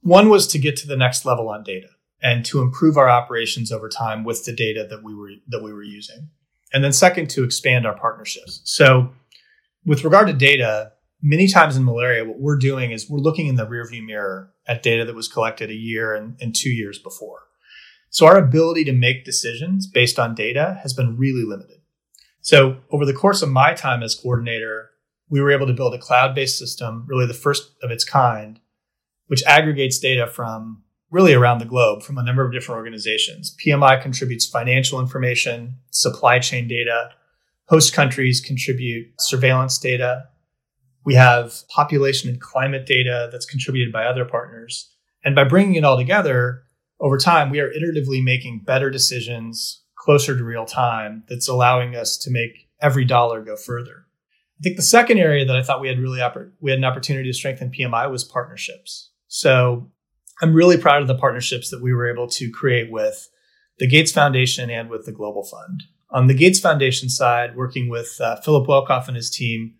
One 0.00 0.30
was 0.30 0.46
to 0.46 0.58
get 0.58 0.78
to 0.78 0.86
the 0.86 0.96
next 0.96 1.26
level 1.26 1.50
on 1.50 1.62
data 1.62 1.88
and 2.22 2.42
to 2.46 2.62
improve 2.62 2.96
our 2.96 3.10
operations 3.10 3.70
over 3.70 3.90
time 3.90 4.24
with 4.24 4.46
the 4.46 4.52
data 4.54 4.86
that 4.88 5.02
we 5.04 5.14
were 5.14 5.32
that 5.48 5.62
we 5.62 5.74
were 5.74 5.82
using. 5.82 6.30
And 6.72 6.82
then 6.82 6.94
second 6.94 7.28
to 7.30 7.44
expand 7.44 7.86
our 7.86 7.98
partnerships. 7.98 8.62
So 8.64 9.12
with 9.84 10.04
regard 10.04 10.28
to 10.28 10.32
data, 10.32 10.92
many 11.22 11.46
times 11.46 11.76
in 11.76 11.84
malaria, 11.84 12.24
what 12.24 12.40
we're 12.40 12.58
doing 12.58 12.90
is 12.90 13.08
we're 13.08 13.18
looking 13.18 13.46
in 13.46 13.56
the 13.56 13.66
rearview 13.66 14.04
mirror 14.04 14.52
at 14.66 14.82
data 14.82 15.04
that 15.04 15.14
was 15.14 15.28
collected 15.28 15.70
a 15.70 15.74
year 15.74 16.14
and, 16.14 16.36
and 16.40 16.54
two 16.54 16.70
years 16.70 16.98
before. 16.98 17.40
So 18.10 18.26
our 18.26 18.36
ability 18.36 18.84
to 18.84 18.92
make 18.92 19.24
decisions 19.24 19.86
based 19.86 20.18
on 20.18 20.34
data 20.34 20.78
has 20.82 20.92
been 20.92 21.16
really 21.16 21.44
limited. 21.44 21.78
So 22.40 22.78
over 22.90 23.06
the 23.06 23.14
course 23.14 23.40
of 23.40 23.48
my 23.48 23.72
time 23.72 24.02
as 24.02 24.16
coordinator, 24.16 24.90
we 25.30 25.40
were 25.40 25.52
able 25.52 25.66
to 25.66 25.72
build 25.72 25.94
a 25.94 25.98
cloud-based 25.98 26.58
system, 26.58 27.06
really 27.06 27.26
the 27.26 27.32
first 27.32 27.72
of 27.82 27.90
its 27.90 28.04
kind, 28.04 28.60
which 29.28 29.44
aggregates 29.44 29.98
data 29.98 30.26
from 30.26 30.82
really 31.10 31.32
around 31.32 31.58
the 31.58 31.64
globe 31.64 32.02
from 32.02 32.18
a 32.18 32.22
number 32.22 32.44
of 32.44 32.52
different 32.52 32.76
organizations. 32.76 33.56
PMI 33.64 34.02
contributes 34.02 34.44
financial 34.44 34.98
information, 34.98 35.76
supply 35.90 36.38
chain 36.38 36.66
data, 36.66 37.10
host 37.66 37.94
countries 37.94 38.40
contribute 38.40 39.08
surveillance 39.18 39.78
data, 39.78 40.24
we 41.04 41.14
have 41.14 41.54
population 41.68 42.30
and 42.30 42.40
climate 42.40 42.86
data 42.86 43.28
that's 43.30 43.46
contributed 43.46 43.92
by 43.92 44.04
other 44.04 44.24
partners. 44.24 44.90
And 45.24 45.34
by 45.34 45.44
bringing 45.44 45.74
it 45.74 45.84
all 45.84 45.96
together 45.96 46.62
over 47.00 47.18
time, 47.18 47.50
we 47.50 47.60
are 47.60 47.70
iteratively 47.70 48.22
making 48.22 48.62
better 48.64 48.90
decisions 48.90 49.82
closer 49.96 50.36
to 50.36 50.44
real 50.44 50.64
time 50.64 51.24
that's 51.28 51.48
allowing 51.48 51.94
us 51.96 52.16
to 52.18 52.30
make 52.30 52.68
every 52.80 53.04
dollar 53.04 53.42
go 53.42 53.56
further. 53.56 54.06
I 54.58 54.62
think 54.62 54.76
the 54.76 54.82
second 54.82 55.18
area 55.18 55.44
that 55.44 55.56
I 55.56 55.62
thought 55.62 55.80
we 55.80 55.88
had 55.88 55.98
really 55.98 56.20
oppor- 56.20 56.52
we 56.60 56.70
had 56.70 56.78
an 56.78 56.84
opportunity 56.84 57.28
to 57.28 57.36
strengthen 57.36 57.70
PMI 57.70 58.10
was 58.10 58.24
partnerships. 58.24 59.10
So 59.26 59.90
I'm 60.40 60.54
really 60.54 60.76
proud 60.76 61.02
of 61.02 61.08
the 61.08 61.18
partnerships 61.18 61.70
that 61.70 61.82
we 61.82 61.92
were 61.92 62.10
able 62.10 62.28
to 62.28 62.50
create 62.50 62.90
with 62.90 63.28
the 63.78 63.88
Gates 63.88 64.12
Foundation 64.12 64.70
and 64.70 64.88
with 64.88 65.06
the 65.06 65.12
Global 65.12 65.44
Fund. 65.44 65.84
On 66.10 66.26
the 66.26 66.34
Gates 66.34 66.60
Foundation 66.60 67.08
side, 67.08 67.56
working 67.56 67.88
with 67.88 68.20
uh, 68.20 68.36
Philip 68.36 68.68
Welkhoff 68.68 69.08
and 69.08 69.16
his 69.16 69.30
team, 69.30 69.74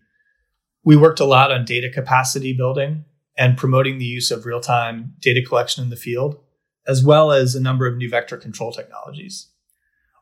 we 0.83 0.95
worked 0.95 1.19
a 1.19 1.25
lot 1.25 1.51
on 1.51 1.65
data 1.65 1.89
capacity 1.89 2.53
building 2.53 3.05
and 3.37 3.57
promoting 3.57 3.97
the 3.97 4.05
use 4.05 4.31
of 4.31 4.45
real 4.45 4.59
time 4.59 5.13
data 5.19 5.41
collection 5.45 5.83
in 5.83 5.89
the 5.89 5.95
field, 5.95 6.41
as 6.87 7.03
well 7.03 7.31
as 7.31 7.55
a 7.55 7.61
number 7.61 7.87
of 7.87 7.97
new 7.97 8.09
vector 8.09 8.37
control 8.37 8.71
technologies. 8.71 9.49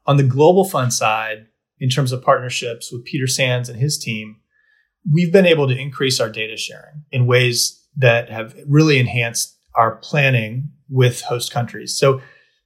On 0.05 0.17
the 0.17 0.23
global 0.23 0.63
fund 0.63 0.93
side, 0.93 1.47
in 1.79 1.89
terms 1.89 2.11
of 2.11 2.23
partnerships 2.23 2.91
with 2.91 3.05
Peter 3.05 3.27
Sands 3.27 3.69
and 3.69 3.79
his 3.79 3.97
team, 3.97 4.37
we've 5.11 5.33
been 5.33 5.47
able 5.47 5.67
to 5.67 5.77
increase 5.77 6.19
our 6.19 6.29
data 6.29 6.55
sharing 6.55 7.03
in 7.11 7.25
ways 7.25 7.83
that 7.97 8.29
have 8.29 8.55
really 8.67 8.99
enhanced 8.99 9.57
our 9.75 9.95
planning 9.97 10.69
with 10.89 11.21
host 11.21 11.51
countries. 11.51 11.97
So 11.97 12.21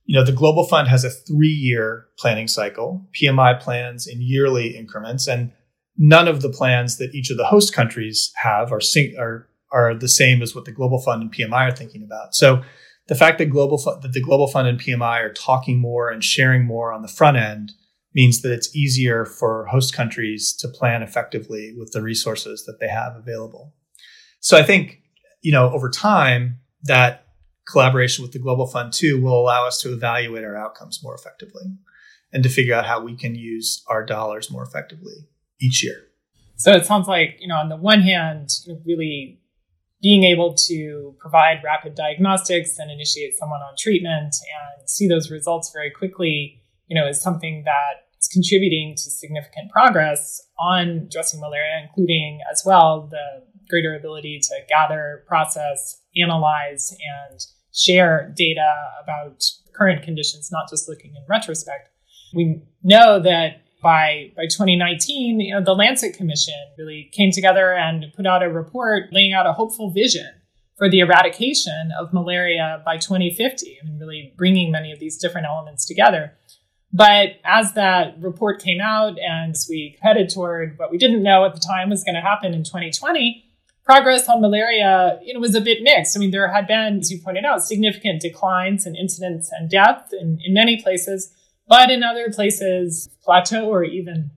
You 0.07 0.15
know, 0.15 0.23
the 0.23 0.31
Global 0.31 0.67
Fund 0.67 0.87
has 0.87 1.03
a 1.03 1.09
three 1.09 1.47
year 1.47 2.07
planning 2.19 2.47
cycle, 2.47 3.07
PMI 3.19 3.59
plans 3.59 4.05
in 4.05 4.21
yearly 4.21 4.77
increments, 4.77 5.27
and 5.27 5.51
none 5.97 6.27
of 6.27 6.41
the 6.41 6.49
plans 6.49 6.97
that 6.97 7.13
each 7.13 7.29
of 7.29 7.37
the 7.37 7.45
host 7.45 7.73
countries 7.73 8.31
have 8.41 8.71
are, 8.71 8.79
sync- 8.79 9.17
are, 9.17 9.47
are 9.71 9.93
the 9.95 10.09
same 10.09 10.41
as 10.41 10.53
what 10.53 10.65
the 10.65 10.71
Global 10.71 10.99
Fund 10.99 11.21
and 11.21 11.33
PMI 11.33 11.71
are 11.71 11.75
thinking 11.75 12.03
about. 12.03 12.35
So 12.35 12.61
the 13.07 13.15
fact 13.15 13.37
that 13.37 13.45
global 13.45 13.77
that 14.01 14.13
the 14.13 14.21
global 14.21 14.47
fund 14.47 14.67
and 14.67 14.79
PMI 14.79 15.21
are 15.21 15.33
talking 15.33 15.79
more 15.79 16.09
and 16.09 16.23
sharing 16.23 16.65
more 16.65 16.91
on 16.91 17.01
the 17.01 17.07
front 17.07 17.37
end 17.37 17.71
means 18.13 18.41
that 18.41 18.51
it's 18.51 18.75
easier 18.75 19.25
for 19.25 19.65
host 19.67 19.93
countries 19.93 20.53
to 20.53 20.67
plan 20.67 21.03
effectively 21.03 21.75
with 21.77 21.91
the 21.91 22.01
resources 22.01 22.63
that 22.65 22.79
they 22.79 22.87
have 22.87 23.15
available. 23.15 23.73
So 24.39 24.57
I 24.57 24.63
think 24.63 25.01
you 25.41 25.51
know 25.51 25.69
over 25.71 25.89
time 25.89 26.59
that 26.83 27.27
collaboration 27.67 28.23
with 28.23 28.31
the 28.31 28.39
global 28.39 28.67
fund 28.67 28.93
too 28.93 29.21
will 29.21 29.39
allow 29.39 29.67
us 29.67 29.81
to 29.81 29.93
evaluate 29.93 30.43
our 30.43 30.55
outcomes 30.55 31.01
more 31.03 31.15
effectively 31.15 31.63
and 32.31 32.43
to 32.43 32.49
figure 32.49 32.73
out 32.73 32.85
how 32.85 32.99
we 33.03 33.15
can 33.15 33.35
use 33.35 33.83
our 33.87 34.05
dollars 34.05 34.51
more 34.51 34.63
effectively 34.63 35.13
each 35.61 35.83
year. 35.83 35.95
So 36.57 36.71
it 36.71 36.85
sounds 36.85 37.07
like, 37.07 37.37
you 37.39 37.47
know, 37.47 37.55
on 37.55 37.69
the 37.69 37.75
one 37.75 38.01
hand, 38.01 38.49
really 38.85 39.41
being 40.01 40.23
able 40.23 40.53
to 40.53 41.15
provide 41.19 41.61
rapid 41.63 41.95
diagnostics 41.95 42.77
and 42.77 42.91
initiate 42.91 43.33
someone 43.37 43.61
on 43.61 43.73
treatment 43.77 44.35
and 44.79 44.89
see 44.89 45.07
those 45.07 45.31
results 45.31 45.71
very 45.73 45.89
quickly, 45.91 46.61
you 46.87 46.99
know, 46.99 47.07
is 47.07 47.21
something 47.21 47.63
that 47.65 48.05
is 48.19 48.27
contributing 48.27 48.93
to 48.95 49.09
significant 49.09 49.71
progress 49.71 50.41
on 50.59 51.07
addressing 51.07 51.39
malaria, 51.39 51.81
including 51.87 52.39
as 52.51 52.63
well 52.65 53.07
the 53.09 53.43
greater 53.69 53.95
ability 53.95 54.39
to 54.41 54.55
gather, 54.69 55.23
process, 55.27 56.01
analyze, 56.15 56.91
and 56.91 57.39
share 57.73 58.31
data 58.35 58.73
about 59.03 59.43
current 59.75 60.03
conditions, 60.03 60.49
not 60.51 60.69
just 60.69 60.87
looking 60.87 61.13
in 61.15 61.23
retrospect. 61.27 61.89
We 62.33 62.61
know 62.83 63.19
that 63.21 63.64
by 63.85 64.31
by 64.35 64.45
2019, 64.45 65.39
you 65.39 65.53
know, 65.53 65.63
the 65.63 65.75
Lancet 65.75 66.17
Commission 66.17 66.55
really 66.75 67.07
came 67.13 67.29
together 67.29 67.71
and 67.71 68.11
put 68.15 68.25
out 68.25 68.41
a 68.41 68.49
report 68.49 69.13
laying 69.13 69.31
out 69.31 69.45
a 69.45 69.53
hopeful 69.53 69.91
vision 69.91 70.27
for 70.75 70.89
the 70.89 70.99
eradication 70.99 71.91
of 71.97 72.11
malaria 72.11 72.81
by 72.83 72.97
2050, 72.97 73.77
and 73.81 73.99
really 74.01 74.33
bringing 74.35 74.71
many 74.71 74.91
of 74.91 74.99
these 74.99 75.19
different 75.19 75.45
elements 75.45 75.85
together. 75.85 76.33
But 76.91 77.35
as 77.43 77.73
that 77.73 78.19
report 78.19 78.59
came 78.59 78.81
out 78.81 79.19
and 79.19 79.55
we 79.69 79.97
headed 80.01 80.29
toward 80.29 80.79
what 80.79 80.91
we 80.91 80.97
didn't 80.97 81.21
know 81.21 81.45
at 81.45 81.53
the 81.53 81.59
time 81.59 81.91
was 81.91 82.03
going 82.03 82.15
to 82.15 82.21
happen 82.21 82.55
in 82.55 82.63
2020, 82.63 83.45
progress 83.83 84.27
on 84.27 84.41
malaria 84.41 85.19
you 85.23 85.33
know, 85.33 85.39
was 85.39 85.55
a 85.55 85.61
bit 85.61 85.83
mixed. 85.83 86.17
I 86.17 86.19
mean, 86.19 86.31
there 86.31 86.51
had 86.51 86.67
been, 86.67 86.99
as 86.99 87.11
you 87.11 87.19
pointed 87.21 87.45
out, 87.45 87.63
significant 87.63 88.21
declines 88.21 88.87
in 88.87 88.95
incidence 88.95 89.51
and 89.57 89.69
death 89.69 90.09
in, 90.19 90.39
in 90.43 90.53
many 90.53 90.81
places. 90.81 91.31
But 91.67 91.89
in 91.89 92.03
other 92.03 92.31
places, 92.31 93.09
plateau 93.23 93.67
or 93.67 93.83
even 93.83 94.31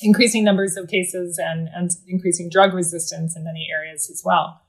increasing 0.00 0.44
numbers 0.44 0.76
of 0.76 0.88
cases 0.88 1.38
and, 1.38 1.68
and 1.74 1.90
increasing 2.08 2.50
drug 2.50 2.74
resistance 2.74 3.36
in 3.36 3.44
many 3.44 3.68
areas 3.72 4.10
as 4.10 4.22
well. 4.24 4.60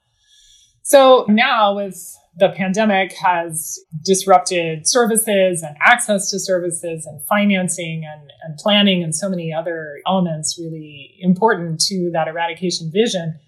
So 0.84 1.26
now 1.28 1.76
with 1.76 2.16
the 2.36 2.50
pandemic 2.50 3.14
has 3.14 3.80
disrupted 4.04 4.88
services 4.88 5.62
and 5.62 5.76
access 5.82 6.30
to 6.32 6.40
services 6.40 7.06
and 7.06 7.22
financing 7.26 8.04
and, 8.06 8.32
and 8.44 8.58
planning 8.58 9.04
and 9.04 9.16
so 9.16 9.30
many 9.30 9.54
other 9.54 10.00
elements 10.08 10.60
really 10.60 11.16
important 11.20 11.80
to 11.80 12.10
that 12.12 12.28
eradication 12.28 12.92
vision. 12.92 13.40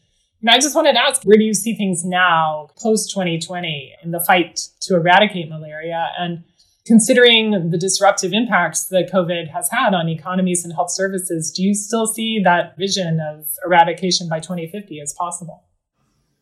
And 0.41 0.49
I 0.49 0.59
just 0.59 0.75
wanted 0.75 0.93
to 0.93 1.01
ask, 1.01 1.23
where 1.23 1.37
do 1.37 1.43
you 1.43 1.53
see 1.53 1.75
things 1.75 2.05
now 2.05 2.69
post 2.77 3.09
2020 3.11 3.95
in 4.03 4.11
the 4.11 4.23
fight 4.25 4.59
to 4.81 4.95
eradicate 4.95 5.49
malaria? 5.49 6.09
And 6.19 6.43
considering 6.85 7.69
the 7.71 7.77
disruptive 7.77 8.31
impacts 8.31 8.85
that 8.85 9.11
COVID 9.11 9.51
has 9.51 9.69
had 9.71 9.93
on 9.93 10.07
economies 10.07 10.63
and 10.63 10.73
health 10.73 10.91
services, 10.91 11.51
do 11.51 11.63
you 11.63 11.73
still 11.73 12.05
see 12.05 12.39
that 12.43 12.77
vision 12.77 13.19
of 13.19 13.45
eradication 13.65 14.29
by 14.29 14.39
2050 14.39 14.99
as 15.01 15.13
possible? 15.17 15.63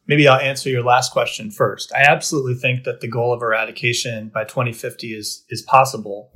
Maybe 0.05 0.27
I'll 0.27 0.39
answer 0.39 0.69
your 0.69 0.83
last 0.83 1.13
question 1.13 1.50
first. 1.50 1.93
I 1.95 2.01
absolutely 2.01 2.55
think 2.55 2.83
that 2.83 3.00
the 3.00 3.07
goal 3.07 3.33
of 3.33 3.41
eradication 3.41 4.29
by 4.33 4.43
2050 4.43 5.15
is, 5.15 5.45
is 5.50 5.62
possible. 5.62 6.31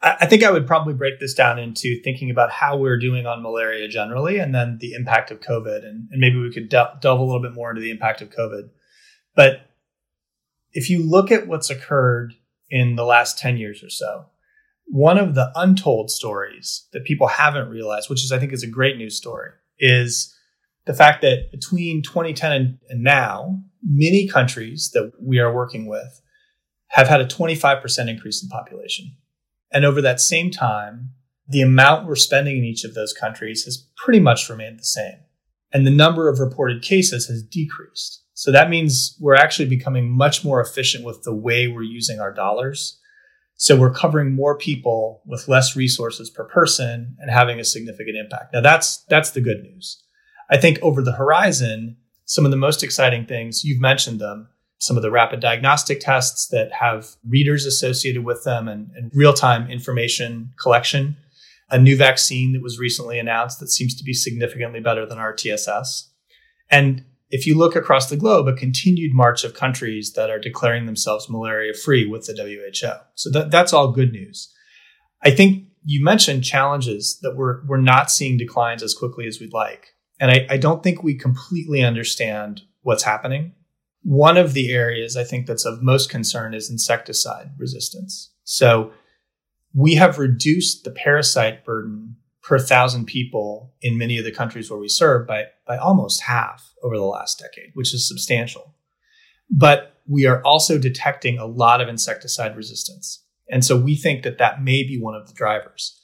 I, 0.00 0.26
think 0.26 0.44
I 0.44 0.50
would 0.50 0.66
probably 0.66 0.94
break 0.94 1.18
this 1.18 1.34
down 1.34 1.58
into 1.58 2.00
thinking 2.04 2.30
about 2.30 2.52
how 2.52 2.76
we're 2.76 2.98
doing 2.98 3.26
on 3.26 3.42
malaria 3.42 3.88
generally 3.88 4.38
and 4.38 4.54
then 4.54 4.78
the 4.80 4.92
impact 4.92 5.30
of 5.30 5.40
COVID. 5.40 5.78
And, 5.78 6.08
and 6.12 6.20
maybe 6.20 6.38
we 6.38 6.52
could 6.52 6.68
delve 6.68 7.02
a 7.02 7.24
little 7.24 7.42
bit 7.42 7.54
more 7.54 7.70
into 7.70 7.80
the 7.80 7.90
impact 7.90 8.20
of 8.20 8.28
COVID. 8.28 8.68
But 9.34 9.62
if 10.72 10.90
you 10.90 11.02
look 11.02 11.32
at 11.32 11.48
what's 11.48 11.70
occurred 11.70 12.34
in 12.70 12.96
the 12.96 13.04
last 13.04 13.38
10 13.38 13.56
years 13.56 13.82
or 13.82 13.90
so. 13.90 14.26
One 14.86 15.18
of 15.18 15.34
the 15.34 15.50
untold 15.54 16.10
stories 16.10 16.86
that 16.92 17.04
people 17.04 17.26
haven't 17.26 17.68
realized, 17.68 18.10
which 18.10 18.24
is 18.24 18.32
I 18.32 18.38
think 18.38 18.52
is 18.52 18.62
a 18.62 18.68
great 18.68 18.96
news 18.96 19.16
story, 19.16 19.50
is 19.78 20.34
the 20.86 20.94
fact 20.94 21.22
that 21.22 21.50
between 21.50 22.02
2010 22.02 22.78
and, 22.88 23.02
now, 23.02 23.62
many 23.82 24.28
countries 24.28 24.90
that 24.92 25.12
we 25.20 25.38
are 25.38 25.54
working 25.54 25.86
with 25.86 26.20
have 26.88 27.08
had 27.08 27.20
a 27.20 27.26
25% 27.26 28.08
increase 28.08 28.42
in 28.42 28.48
population. 28.48 29.16
And 29.72 29.84
over 29.84 30.00
that 30.02 30.20
same 30.20 30.50
time, 30.50 31.10
the 31.48 31.62
amount 31.62 32.06
we're 32.06 32.14
spending 32.14 32.58
in 32.58 32.64
each 32.64 32.84
of 32.84 32.94
those 32.94 33.12
countries 33.12 33.64
has 33.64 33.88
pretty 33.96 34.20
much 34.20 34.48
remained 34.48 34.78
the 34.78 34.84
same. 34.84 35.18
And 35.72 35.86
the 35.86 35.90
number 35.90 36.28
of 36.28 36.38
reported 36.38 36.82
cases 36.82 37.26
has 37.26 37.42
decreased. 37.42 38.23
So 38.34 38.50
that 38.50 38.68
means 38.68 39.16
we're 39.20 39.36
actually 39.36 39.68
becoming 39.68 40.10
much 40.10 40.44
more 40.44 40.60
efficient 40.60 41.04
with 41.04 41.22
the 41.22 41.34
way 41.34 41.68
we're 41.68 41.82
using 41.82 42.20
our 42.20 42.32
dollars. 42.32 42.98
So 43.56 43.78
we're 43.78 43.94
covering 43.94 44.34
more 44.34 44.58
people 44.58 45.22
with 45.24 45.46
less 45.46 45.76
resources 45.76 46.28
per 46.28 46.44
person 46.44 47.16
and 47.20 47.30
having 47.30 47.60
a 47.60 47.64
significant 47.64 48.16
impact. 48.16 48.52
Now 48.52 48.60
that's 48.60 49.04
that's 49.08 49.30
the 49.30 49.40
good 49.40 49.62
news. 49.62 50.02
I 50.50 50.56
think 50.56 50.78
over 50.82 51.00
the 51.00 51.12
horizon, 51.12 51.96
some 52.26 52.44
of 52.44 52.50
the 52.50 52.56
most 52.56 52.82
exciting 52.82 53.24
things, 53.26 53.64
you've 53.64 53.80
mentioned 53.80 54.20
them, 54.20 54.48
some 54.78 54.96
of 54.96 55.02
the 55.02 55.10
rapid 55.10 55.40
diagnostic 55.40 56.00
tests 56.00 56.48
that 56.48 56.72
have 56.72 57.14
readers 57.26 57.64
associated 57.64 58.24
with 58.24 58.42
them 58.44 58.68
and, 58.68 58.90
and 58.96 59.10
real-time 59.14 59.70
information 59.70 60.52
collection. 60.60 61.16
A 61.70 61.78
new 61.78 61.96
vaccine 61.96 62.52
that 62.52 62.62
was 62.62 62.78
recently 62.78 63.18
announced 63.18 63.60
that 63.60 63.70
seems 63.70 63.94
to 63.94 64.04
be 64.04 64.12
significantly 64.12 64.80
better 64.80 65.06
than 65.06 65.18
RTS,S. 65.18 66.10
And 66.70 67.04
if 67.30 67.46
you 67.46 67.56
look 67.56 67.74
across 67.74 68.08
the 68.08 68.16
globe, 68.16 68.46
a 68.46 68.54
continued 68.54 69.12
march 69.14 69.44
of 69.44 69.54
countries 69.54 70.12
that 70.12 70.30
are 70.30 70.38
declaring 70.38 70.86
themselves 70.86 71.28
malaria 71.28 71.74
free 71.74 72.06
with 72.06 72.26
the 72.26 72.34
WHO. 72.34 72.92
So 73.14 73.30
that, 73.30 73.50
that's 73.50 73.72
all 73.72 73.92
good 73.92 74.12
news. 74.12 74.52
I 75.22 75.30
think 75.30 75.64
you 75.84 76.04
mentioned 76.04 76.44
challenges 76.44 77.18
that 77.22 77.36
we're, 77.36 77.64
we're 77.66 77.80
not 77.80 78.10
seeing 78.10 78.36
declines 78.36 78.82
as 78.82 78.94
quickly 78.94 79.26
as 79.26 79.40
we'd 79.40 79.52
like. 79.52 79.94
And 80.20 80.30
I, 80.30 80.46
I 80.48 80.56
don't 80.56 80.82
think 80.82 81.02
we 81.02 81.14
completely 81.14 81.82
understand 81.82 82.62
what's 82.82 83.02
happening. 83.02 83.52
One 84.02 84.36
of 84.36 84.52
the 84.52 84.72
areas 84.72 85.16
I 85.16 85.24
think 85.24 85.46
that's 85.46 85.64
of 85.64 85.82
most 85.82 86.10
concern 86.10 86.54
is 86.54 86.70
insecticide 86.70 87.50
resistance. 87.58 88.32
So 88.44 88.92
we 89.74 89.94
have 89.96 90.18
reduced 90.18 90.84
the 90.84 90.90
parasite 90.90 91.64
burden 91.64 92.16
per 92.44 92.58
thousand 92.58 93.06
people 93.06 93.72
in 93.80 93.96
many 93.96 94.18
of 94.18 94.24
the 94.24 94.30
countries 94.30 94.70
where 94.70 94.78
we 94.78 94.88
serve 94.88 95.26
by, 95.26 95.46
by 95.66 95.78
almost 95.78 96.22
half 96.22 96.74
over 96.82 96.96
the 96.96 97.02
last 97.02 97.38
decade, 97.38 97.70
which 97.72 97.94
is 97.94 98.06
substantial. 98.06 98.74
But 99.50 99.94
we 100.06 100.26
are 100.26 100.42
also 100.44 100.78
detecting 100.78 101.38
a 101.38 101.46
lot 101.46 101.80
of 101.80 101.88
insecticide 101.88 102.54
resistance. 102.54 103.24
And 103.50 103.64
so 103.64 103.78
we 103.78 103.96
think 103.96 104.22
that 104.22 104.38
that 104.38 104.62
may 104.62 104.82
be 104.82 105.00
one 105.00 105.14
of 105.14 105.26
the 105.26 105.32
drivers. 105.32 105.98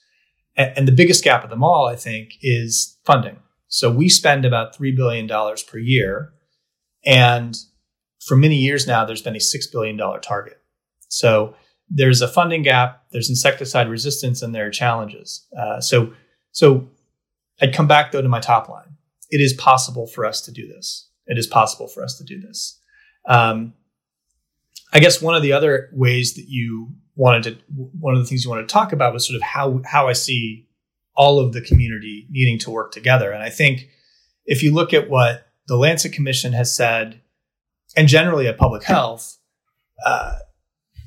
And, 0.56 0.72
and 0.78 0.88
the 0.88 0.92
biggest 0.92 1.22
gap 1.22 1.44
of 1.44 1.50
them 1.50 1.62
all, 1.62 1.86
I 1.86 1.96
think, 1.96 2.32
is 2.40 2.98
funding. 3.04 3.38
So 3.68 3.90
we 3.90 4.08
spend 4.08 4.46
about 4.46 4.74
$3 4.74 4.96
billion 4.96 5.28
per 5.28 5.78
year. 5.78 6.32
And 7.04 7.54
for 8.24 8.36
many 8.36 8.56
years 8.56 8.86
now, 8.86 9.04
there's 9.04 9.22
been 9.22 9.36
a 9.36 9.38
$6 9.38 9.72
billion 9.72 9.98
target. 10.22 10.58
So 11.08 11.54
there's 11.90 12.22
a 12.22 12.28
funding 12.28 12.62
gap, 12.62 13.04
there's 13.10 13.28
insecticide 13.28 13.90
resistance, 13.90 14.40
and 14.40 14.54
there 14.54 14.66
are 14.66 14.70
challenges. 14.70 15.46
Uh, 15.58 15.80
so 15.80 16.12
so 16.52 16.88
I'd 17.60 17.74
come 17.74 17.86
back 17.86 18.12
though 18.12 18.22
to 18.22 18.28
my 18.28 18.40
top 18.40 18.68
line. 18.68 18.96
It 19.30 19.40
is 19.40 19.52
possible 19.52 20.06
for 20.06 20.24
us 20.24 20.40
to 20.42 20.52
do 20.52 20.66
this. 20.66 21.08
It 21.26 21.38
is 21.38 21.46
possible 21.46 21.86
for 21.86 22.02
us 22.02 22.18
to 22.18 22.24
do 22.24 22.40
this. 22.40 22.78
Um, 23.26 23.74
I 24.92 24.98
guess 24.98 25.22
one 25.22 25.36
of 25.36 25.42
the 25.42 25.52
other 25.52 25.88
ways 25.92 26.34
that 26.34 26.46
you 26.48 26.88
wanted 27.14 27.42
to, 27.44 27.58
one 27.74 28.14
of 28.14 28.20
the 28.20 28.26
things 28.26 28.44
you 28.44 28.50
wanted 28.50 28.68
to 28.68 28.72
talk 28.72 28.92
about 28.92 29.12
was 29.12 29.26
sort 29.26 29.36
of 29.36 29.42
how 29.42 29.80
how 29.84 30.08
I 30.08 30.14
see 30.14 30.66
all 31.14 31.38
of 31.38 31.52
the 31.52 31.60
community 31.60 32.26
needing 32.30 32.58
to 32.60 32.70
work 32.70 32.92
together. 32.92 33.30
And 33.30 33.42
I 33.42 33.50
think 33.50 33.88
if 34.46 34.62
you 34.62 34.74
look 34.74 34.92
at 34.94 35.08
what 35.08 35.46
the 35.66 35.76
Lancet 35.76 36.12
Commission 36.12 36.52
has 36.54 36.74
said, 36.74 37.20
and 37.96 38.08
generally 38.08 38.48
at 38.48 38.56
public 38.56 38.82
health, 38.82 39.38
uh, 40.04 40.32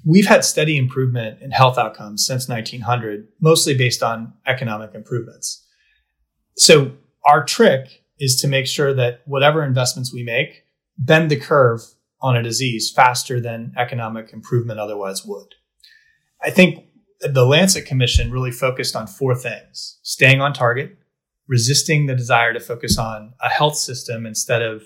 We've 0.05 0.27
had 0.27 0.43
steady 0.43 0.77
improvement 0.77 1.41
in 1.41 1.51
health 1.51 1.77
outcomes 1.77 2.25
since 2.25 2.49
1900, 2.49 3.27
mostly 3.39 3.73
based 3.73 4.03
on 4.03 4.33
economic 4.45 4.93
improvements. 4.93 5.65
So 6.57 6.91
our 7.25 7.43
trick 7.43 8.03
is 8.19 8.35
to 8.41 8.47
make 8.47 8.67
sure 8.67 8.93
that 8.93 9.21
whatever 9.25 9.63
investments 9.63 10.13
we 10.13 10.23
make 10.23 10.63
bend 10.97 11.31
the 11.31 11.39
curve 11.39 11.81
on 12.21 12.35
a 12.35 12.43
disease 12.43 12.91
faster 12.91 13.39
than 13.39 13.73
economic 13.77 14.31
improvement 14.33 14.79
otherwise 14.79 15.25
would. 15.25 15.55
I 16.41 16.49
think 16.49 16.85
the 17.19 17.45
Lancet 17.45 17.85
Commission 17.85 18.31
really 18.31 18.51
focused 18.51 18.95
on 18.95 19.07
four 19.07 19.35
things 19.35 19.99
staying 20.03 20.41
on 20.41 20.53
target, 20.53 20.97
resisting 21.47 22.05
the 22.05 22.15
desire 22.15 22.53
to 22.53 22.59
focus 22.59 22.97
on 22.97 23.33
a 23.41 23.49
health 23.49 23.77
system 23.77 24.25
instead 24.25 24.61
of 24.61 24.83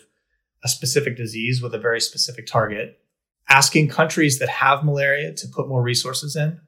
a 0.63 0.67
specific 0.67 1.17
disease 1.17 1.61
with 1.61 1.73
a 1.73 1.79
very 1.79 1.99
specific 1.99 2.45
target, 2.47 2.99
asking 3.49 3.89
countries 3.89 4.39
that 4.39 4.49
have 4.49 4.83
malaria 4.83 5.33
to 5.33 5.47
put 5.47 5.67
more 5.67 5.81
resources 5.81 6.35
in, 6.35 6.59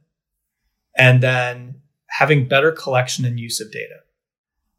and 0.98 1.22
then 1.22 1.82
having 2.08 2.48
better 2.48 2.72
collection 2.72 3.26
and 3.26 3.40
use 3.40 3.60
of 3.62 3.72
data. 3.72 3.98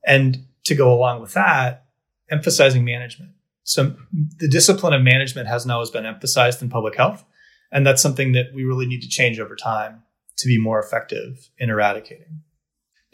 And 0.07 0.47
to 0.65 0.75
go 0.75 0.93
along 0.93 1.21
with 1.21 1.35
that, 1.35 1.87
emphasizing 2.31 2.85
management. 2.85 3.33
So 3.63 3.95
the 4.39 4.49
discipline 4.49 4.95
of 4.95 5.03
management 5.03 5.49
hasn't 5.49 5.71
always 5.71 5.91
been 5.91 6.07
emphasized 6.07 6.63
in 6.63 6.71
public 6.71 6.97
health. 6.97 7.25
And 7.71 7.87
that's 7.87 8.03
something 8.03 8.33
that 8.33 8.47
we 8.55 8.65
really 8.65 8.87
need 8.87 9.03
to 9.03 9.09
change 9.09 9.39
over 9.39 9.55
time 9.55 10.03
to 10.39 10.49
be 10.49 10.61
more 10.61 10.81
effective 10.81 11.51
in 11.59 11.71
eradicating. 11.71 12.43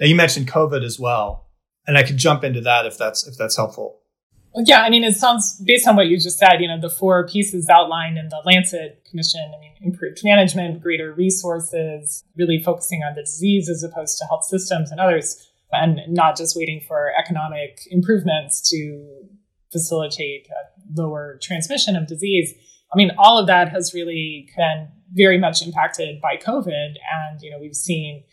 Now 0.00 0.06
you 0.06 0.14
mentioned 0.14 0.48
COVID 0.48 0.84
as 0.84 0.98
well, 0.98 1.48
and 1.86 1.98
I 1.98 2.02
could 2.02 2.16
jump 2.16 2.44
into 2.44 2.60
that 2.62 2.86
if 2.86 2.96
that's 2.96 3.26
if 3.26 3.36
that's 3.36 3.56
helpful. 3.56 4.00
Yeah, 4.64 4.80
I 4.80 4.90
mean, 4.90 5.04
it 5.04 5.14
sounds 5.14 5.60
based 5.64 5.86
on 5.86 5.96
what 5.96 6.06
you 6.08 6.18
just 6.18 6.38
said. 6.38 6.60
You 6.60 6.68
know, 6.68 6.80
the 6.80 6.88
four 6.88 7.28
pieces 7.28 7.68
outlined 7.68 8.16
in 8.16 8.28
the 8.30 8.40
Lancet 8.44 9.04
Commission. 9.08 9.52
I 9.54 9.60
mean, 9.60 9.72
improved 9.82 10.20
management, 10.24 10.82
greater 10.82 11.12
resources, 11.12 12.24
really 12.36 12.62
focusing 12.62 13.02
on 13.02 13.14
the 13.14 13.22
disease 13.22 13.68
as 13.68 13.82
opposed 13.82 14.16
to 14.18 14.24
health 14.26 14.44
systems 14.44 14.90
and 14.90 14.98
others, 14.98 15.46
and 15.72 16.00
not 16.08 16.38
just 16.38 16.56
waiting 16.56 16.80
for 16.80 17.10
economic 17.18 17.80
improvements 17.90 18.66
to 18.70 19.28
facilitate 19.72 20.48
lower 20.94 21.38
transmission 21.42 21.94
of 21.94 22.06
disease. 22.06 22.54
I 22.92 22.96
mean, 22.96 23.10
all 23.18 23.38
of 23.38 23.46
that 23.48 23.68
has 23.70 23.92
really 23.92 24.48
been 24.56 24.88
very 25.12 25.38
much 25.38 25.60
impacted 25.60 26.20
by 26.22 26.36
COVID, 26.38 26.94
and 26.96 27.42
you 27.42 27.50
know, 27.50 27.58
we've 27.58 27.76
seen 27.76 28.24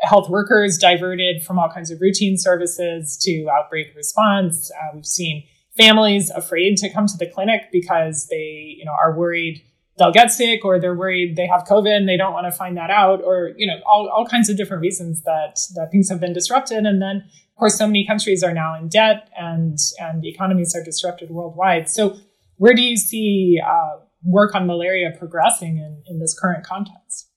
health 0.00 0.30
workers 0.30 0.78
diverted 0.78 1.42
from 1.42 1.58
all 1.58 1.68
kinds 1.68 1.90
of 1.90 2.00
routine 2.00 2.38
services 2.38 3.18
to 3.20 3.48
outbreak 3.52 3.88
response. 3.94 4.70
Uh, 4.70 4.94
we've 4.94 5.04
seen 5.04 5.44
families 5.78 6.30
afraid 6.30 6.76
to 6.78 6.92
come 6.92 7.06
to 7.06 7.16
the 7.16 7.26
clinic 7.26 7.70
because 7.72 8.26
they, 8.28 8.74
you 8.76 8.84
know, 8.84 8.94
are 9.02 9.16
worried 9.16 9.62
they'll 9.98 10.12
get 10.12 10.30
sick 10.30 10.64
or 10.64 10.80
they're 10.80 10.94
worried 10.94 11.36
they 11.36 11.46
have 11.46 11.64
COVID 11.64 11.94
and 11.94 12.08
they 12.08 12.16
don't 12.16 12.32
want 12.32 12.46
to 12.46 12.52
find 12.52 12.76
that 12.76 12.90
out 12.90 13.20
or, 13.22 13.52
you 13.56 13.66
know, 13.66 13.80
all, 13.86 14.08
all 14.08 14.26
kinds 14.26 14.48
of 14.48 14.56
different 14.56 14.80
reasons 14.80 15.22
that, 15.22 15.58
that 15.74 15.90
things 15.90 16.08
have 16.08 16.20
been 16.20 16.32
disrupted. 16.32 16.86
And 16.86 17.02
then, 17.02 17.16
of 17.16 17.58
course, 17.58 17.76
so 17.76 17.86
many 17.86 18.06
countries 18.06 18.42
are 18.42 18.54
now 18.54 18.78
in 18.78 18.88
debt 18.88 19.28
and, 19.36 19.76
and 19.98 20.24
economies 20.24 20.74
are 20.74 20.84
disrupted 20.84 21.30
worldwide. 21.30 21.88
So 21.90 22.16
where 22.56 22.74
do 22.74 22.82
you 22.82 22.96
see 22.96 23.60
uh, 23.64 24.00
work 24.22 24.54
on 24.54 24.66
malaria 24.66 25.12
progressing 25.18 25.78
in, 25.78 26.02
in 26.06 26.20
this 26.20 26.38
current 26.38 26.64
context? 26.64 27.28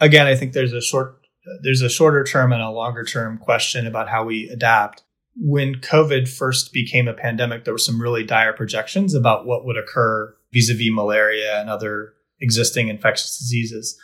Again, 0.00 0.26
I 0.26 0.36
think 0.36 0.52
there's 0.52 0.72
a 0.72 0.80
short, 0.80 1.20
there's 1.62 1.82
a 1.82 1.88
shorter 1.88 2.22
term 2.22 2.52
and 2.52 2.62
a 2.62 2.70
longer 2.70 3.04
term 3.04 3.38
question 3.38 3.86
about 3.86 4.08
how 4.08 4.24
we 4.24 4.48
adapt 4.48 5.02
when 5.40 5.76
COVID 5.76 6.28
first 6.28 6.72
became 6.72 7.06
a 7.06 7.14
pandemic, 7.14 7.64
there 7.64 7.74
were 7.74 7.78
some 7.78 8.00
really 8.00 8.24
dire 8.24 8.52
projections 8.52 9.14
about 9.14 9.46
what 9.46 9.64
would 9.64 9.76
occur 9.76 10.34
vis 10.52 10.70
a 10.70 10.74
vis 10.74 10.90
malaria 10.90 11.60
and 11.60 11.70
other 11.70 12.14
existing 12.40 12.88
infectious 12.88 13.38
diseases. 13.38 13.98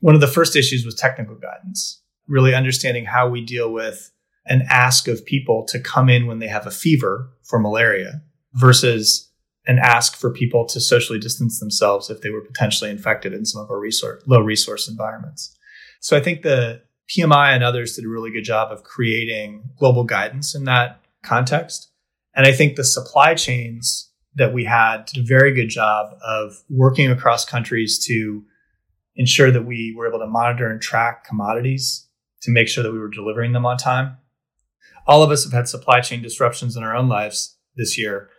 One 0.00 0.14
of 0.14 0.20
the 0.20 0.26
first 0.26 0.56
issues 0.56 0.84
was 0.84 0.94
technical 0.94 1.34
guidance, 1.34 2.02
really 2.26 2.54
understanding 2.54 3.04
how 3.04 3.28
we 3.28 3.44
deal 3.44 3.72
with 3.72 4.10
an 4.46 4.62
ask 4.70 5.06
of 5.06 5.24
people 5.24 5.64
to 5.68 5.78
come 5.78 6.08
in 6.08 6.26
when 6.26 6.38
they 6.38 6.48
have 6.48 6.66
a 6.66 6.70
fever 6.70 7.30
for 7.42 7.58
malaria 7.58 8.22
versus 8.54 9.30
an 9.66 9.78
ask 9.78 10.16
for 10.16 10.32
people 10.32 10.64
to 10.66 10.80
socially 10.80 11.18
distance 11.18 11.60
themselves 11.60 12.08
if 12.08 12.22
they 12.22 12.30
were 12.30 12.40
potentially 12.40 12.90
infected 12.90 13.34
in 13.34 13.44
some 13.44 13.62
of 13.62 13.70
our 13.70 13.78
resource, 13.78 14.22
low 14.26 14.40
resource 14.40 14.88
environments. 14.88 15.54
So 16.00 16.16
I 16.16 16.20
think 16.20 16.42
the 16.42 16.82
PMI 17.10 17.54
and 17.54 17.64
others 17.64 17.96
did 17.96 18.04
a 18.04 18.08
really 18.08 18.30
good 18.30 18.44
job 18.44 18.70
of 18.70 18.84
creating 18.84 19.64
global 19.78 20.04
guidance 20.04 20.54
in 20.54 20.64
that 20.64 21.00
context. 21.22 21.90
And 22.34 22.46
I 22.46 22.52
think 22.52 22.76
the 22.76 22.84
supply 22.84 23.34
chains 23.34 24.10
that 24.36 24.54
we 24.54 24.64
had 24.64 25.06
did 25.06 25.24
a 25.24 25.26
very 25.26 25.52
good 25.52 25.68
job 25.68 26.14
of 26.24 26.62
working 26.68 27.10
across 27.10 27.44
countries 27.44 27.98
to 28.06 28.44
ensure 29.16 29.50
that 29.50 29.66
we 29.66 29.92
were 29.96 30.08
able 30.08 30.20
to 30.20 30.26
monitor 30.26 30.70
and 30.70 30.80
track 30.80 31.24
commodities 31.24 32.06
to 32.42 32.50
make 32.50 32.68
sure 32.68 32.84
that 32.84 32.92
we 32.92 32.98
were 32.98 33.10
delivering 33.10 33.52
them 33.52 33.66
on 33.66 33.76
time. 33.76 34.16
All 35.06 35.22
of 35.22 35.30
us 35.30 35.44
have 35.44 35.52
had 35.52 35.68
supply 35.68 36.00
chain 36.00 36.22
disruptions 36.22 36.76
in 36.76 36.84
our 36.84 36.94
own 36.94 37.08
lives 37.08 37.56
this 37.76 37.98
year. 37.98 38.30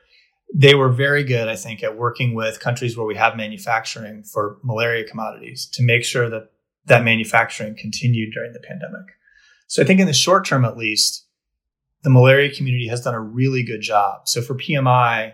They 0.54 0.76
were 0.76 0.90
very 0.90 1.24
good, 1.24 1.50
I 1.50 1.56
think, 1.56 1.84
at 1.84 1.98
working 1.98 2.34
with 2.34 2.60
countries 2.60 2.98
where 2.98 3.06
we 3.06 3.16
have 3.16 3.36
manufacturing 3.36 4.24
for 4.24 4.58
malaria 4.64 5.06
commodities 5.06 5.66
to 5.74 5.84
make 5.84 6.04
sure 6.04 6.30
that 6.30 6.52
that 6.86 7.04
manufacturing 7.04 7.76
continued 7.76 8.34
during 8.34 8.54
the 8.54 8.60
pandemic. 8.60 9.06
So 9.68 9.82
I 9.82 9.86
think 9.86 10.00
in 10.00 10.08
the 10.08 10.14
short 10.14 10.46
term, 10.46 10.66
at 10.66 10.78
least, 10.78 11.26
the 12.04 12.10
malaria 12.10 12.54
community 12.54 12.88
has 12.88 13.02
done 13.02 13.14
a 13.14 13.22
really 13.22 13.64
good 13.64 13.82
job. 13.82 14.28
So 14.28 14.42
for 14.42 14.56
PMI, 14.56 15.34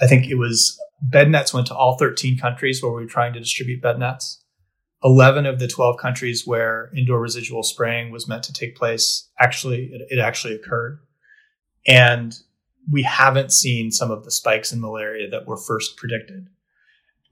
I 0.00 0.06
think 0.06 0.28
it 0.28 0.34
was 0.34 0.78
bed 1.00 1.30
nets 1.30 1.54
went 1.54 1.66
to 1.68 1.74
all 1.74 1.96
13 1.96 2.38
countries 2.38 2.82
where 2.82 2.92
we 2.92 3.02
were 3.02 3.08
trying 3.08 3.32
to 3.32 3.40
distribute 3.40 3.82
bed 3.82 3.98
nets. 3.98 4.42
11 5.04 5.46
of 5.46 5.58
the 5.58 5.66
12 5.66 5.98
countries 5.98 6.46
where 6.46 6.90
indoor 6.96 7.20
residual 7.20 7.62
spraying 7.62 8.10
was 8.10 8.28
meant 8.28 8.42
to 8.44 8.52
take 8.52 8.76
place 8.76 9.28
actually 9.40 9.90
it, 9.92 10.02
it 10.10 10.18
actually 10.18 10.54
occurred 10.54 11.00
and 11.86 12.38
we 12.90 13.02
haven't 13.02 13.52
seen 13.52 13.90
some 13.90 14.10
of 14.10 14.24
the 14.24 14.30
spikes 14.30 14.72
in 14.72 14.80
malaria 14.80 15.28
that 15.28 15.46
were 15.46 15.56
first 15.56 15.96
predicted 15.96 16.46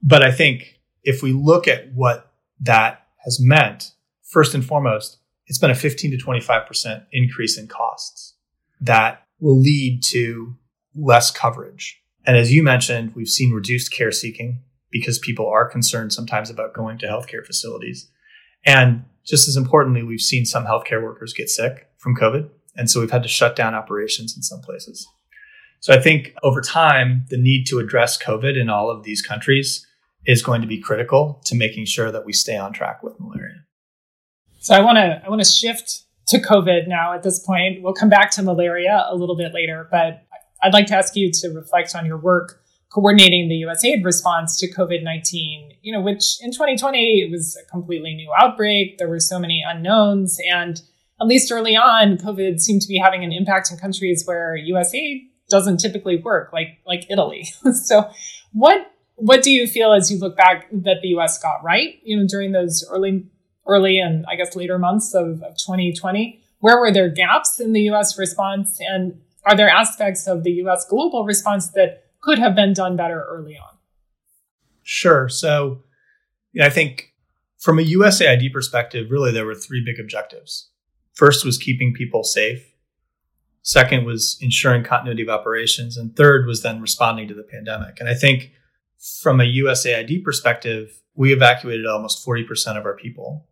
but 0.03 0.21
i 0.21 0.31
think 0.31 0.79
if 1.03 1.23
we 1.23 1.31
look 1.31 1.67
at 1.67 1.93
what 1.93 2.33
that 2.59 3.00
has 3.23 3.39
meant, 3.39 3.91
first 4.23 4.53
and 4.53 4.65
foremost, 4.65 5.19
it's 5.47 5.59
been 5.59 5.71
a 5.71 5.75
15 5.75 6.11
to 6.11 6.17
25% 6.17 7.05
increase 7.11 7.57
in 7.57 7.67
costs 7.67 8.35
that 8.79 9.25
will 9.39 9.59
lead 9.59 10.01
to 10.03 10.55
less 10.95 11.31
coverage. 11.31 12.01
And 12.25 12.37
as 12.37 12.53
you 12.53 12.63
mentioned, 12.63 13.15
we've 13.15 13.27
seen 13.27 13.51
reduced 13.51 13.91
care 13.91 14.11
seeking 14.11 14.61
because 14.91 15.17
people 15.19 15.47
are 15.47 15.69
concerned 15.69 16.13
sometimes 16.13 16.49
about 16.49 16.73
going 16.73 16.97
to 16.99 17.07
healthcare 17.07 17.45
facilities. 17.45 18.09
And 18.65 19.05
just 19.25 19.47
as 19.47 19.55
importantly, 19.55 20.03
we've 20.03 20.21
seen 20.21 20.45
some 20.45 20.65
healthcare 20.65 21.01
workers 21.01 21.33
get 21.33 21.49
sick 21.49 21.87
from 21.97 22.15
COVID. 22.15 22.49
And 22.75 22.89
so 22.89 22.99
we've 22.99 23.11
had 23.11 23.23
to 23.23 23.29
shut 23.29 23.55
down 23.55 23.73
operations 23.73 24.35
in 24.35 24.43
some 24.43 24.61
places. 24.61 25.07
So 25.79 25.93
I 25.93 25.99
think 25.99 26.35
over 26.43 26.61
time, 26.61 27.25
the 27.29 27.37
need 27.37 27.65
to 27.67 27.79
address 27.79 28.21
COVID 28.21 28.59
in 28.59 28.69
all 28.69 28.89
of 28.89 29.03
these 29.03 29.21
countries 29.21 29.85
is 30.25 30.41
going 30.43 30.61
to 30.61 30.67
be 30.67 30.79
critical 30.79 31.41
to 31.45 31.55
making 31.55 31.85
sure 31.85 32.11
that 32.11 32.25
we 32.25 32.33
stay 32.33 32.57
on 32.57 32.73
track 32.73 33.01
with 33.03 33.19
malaria. 33.19 33.63
So 34.59 34.75
I 34.75 34.81
want 34.81 34.97
to 34.97 35.21
I 35.25 35.29
want 35.29 35.43
to 35.43 35.49
shift 35.49 36.03
to 36.27 36.39
COVID 36.39 36.87
now 36.87 37.13
at 37.13 37.23
this 37.23 37.39
point. 37.39 37.81
We'll 37.81 37.93
come 37.93 38.09
back 38.09 38.31
to 38.31 38.43
malaria 38.43 39.05
a 39.09 39.15
little 39.15 39.35
bit 39.35 39.53
later, 39.53 39.87
but 39.89 40.23
I'd 40.61 40.73
like 40.73 40.85
to 40.87 40.95
ask 40.95 41.15
you 41.15 41.31
to 41.31 41.49
reflect 41.49 41.95
on 41.95 42.05
your 42.05 42.17
work 42.17 42.61
coordinating 42.91 43.47
the 43.47 43.63
USAID 43.63 44.03
response 44.03 44.59
to 44.59 44.69
COVID-19, 44.69 45.77
you 45.81 45.93
know, 45.93 46.01
which 46.01 46.37
in 46.41 46.51
2020 46.51 47.21
it 47.21 47.31
was 47.31 47.57
a 47.57 47.65
completely 47.71 48.13
new 48.13 48.29
outbreak. 48.37 48.97
There 48.97 49.07
were 49.07 49.19
so 49.19 49.39
many 49.39 49.63
unknowns 49.65 50.37
and 50.51 50.81
at 51.21 51.27
least 51.27 51.51
early 51.51 51.75
on, 51.75 52.17
COVID 52.17 52.59
seemed 52.59 52.81
to 52.81 52.87
be 52.87 52.97
having 52.97 53.23
an 53.23 53.31
impact 53.31 53.71
in 53.71 53.77
countries 53.77 54.23
where 54.25 54.57
USAID 54.57 55.27
doesn't 55.49 55.77
typically 55.77 56.17
work, 56.17 56.51
like 56.51 56.79
like 56.85 57.05
Italy. 57.11 57.47
so, 57.83 58.09
what 58.53 58.91
what 59.21 59.43
do 59.43 59.51
you 59.51 59.67
feel 59.67 59.93
as 59.93 60.11
you 60.11 60.17
look 60.17 60.35
back 60.35 60.67
that 60.71 60.97
the 61.03 61.09
U.S. 61.09 61.41
got 61.41 61.63
right? 61.63 61.99
You 62.03 62.17
know, 62.17 62.25
during 62.27 62.53
those 62.53 62.83
early, 62.89 63.27
early 63.67 63.99
and 63.99 64.25
I 64.27 64.35
guess 64.35 64.55
later 64.55 64.79
months 64.79 65.13
of, 65.13 65.43
of 65.43 65.57
2020, 65.57 66.41
where 66.59 66.79
were 66.79 66.91
there 66.91 67.07
gaps 67.07 67.59
in 67.59 67.73
the 67.73 67.81
U.S. 67.81 68.17
response, 68.17 68.79
and 68.79 69.21
are 69.45 69.55
there 69.55 69.69
aspects 69.69 70.27
of 70.27 70.43
the 70.43 70.51
U.S. 70.63 70.85
global 70.89 71.23
response 71.23 71.69
that 71.69 72.05
could 72.21 72.39
have 72.39 72.55
been 72.55 72.73
done 72.73 72.97
better 72.97 73.23
early 73.29 73.55
on? 73.55 73.77
Sure. 74.81 75.29
So, 75.29 75.83
yeah, 76.51 76.65
I 76.65 76.69
think 76.69 77.13
from 77.59 77.77
a 77.77 77.83
USAID 77.83 78.51
perspective, 78.51 79.11
really 79.11 79.31
there 79.31 79.45
were 79.45 79.55
three 79.55 79.83
big 79.85 79.99
objectives. 79.99 80.69
First 81.13 81.45
was 81.45 81.59
keeping 81.59 81.93
people 81.93 82.23
safe. 82.23 82.73
Second 83.61 84.05
was 84.05 84.39
ensuring 84.41 84.83
continuity 84.83 85.21
of 85.21 85.29
operations. 85.29 85.95
And 85.95 86.15
third 86.15 86.47
was 86.47 86.63
then 86.63 86.81
responding 86.81 87.27
to 87.27 87.35
the 87.35 87.43
pandemic. 87.43 87.99
And 87.99 88.09
I 88.09 88.15
think 88.15 88.51
from 89.01 89.41
a 89.41 89.45
USAID 89.45 90.23
perspective, 90.23 91.01
we 91.15 91.33
evacuated 91.33 91.87
almost 91.87 92.25
40% 92.25 92.77
of 92.77 92.85
our 92.85 92.95
people 92.95 93.47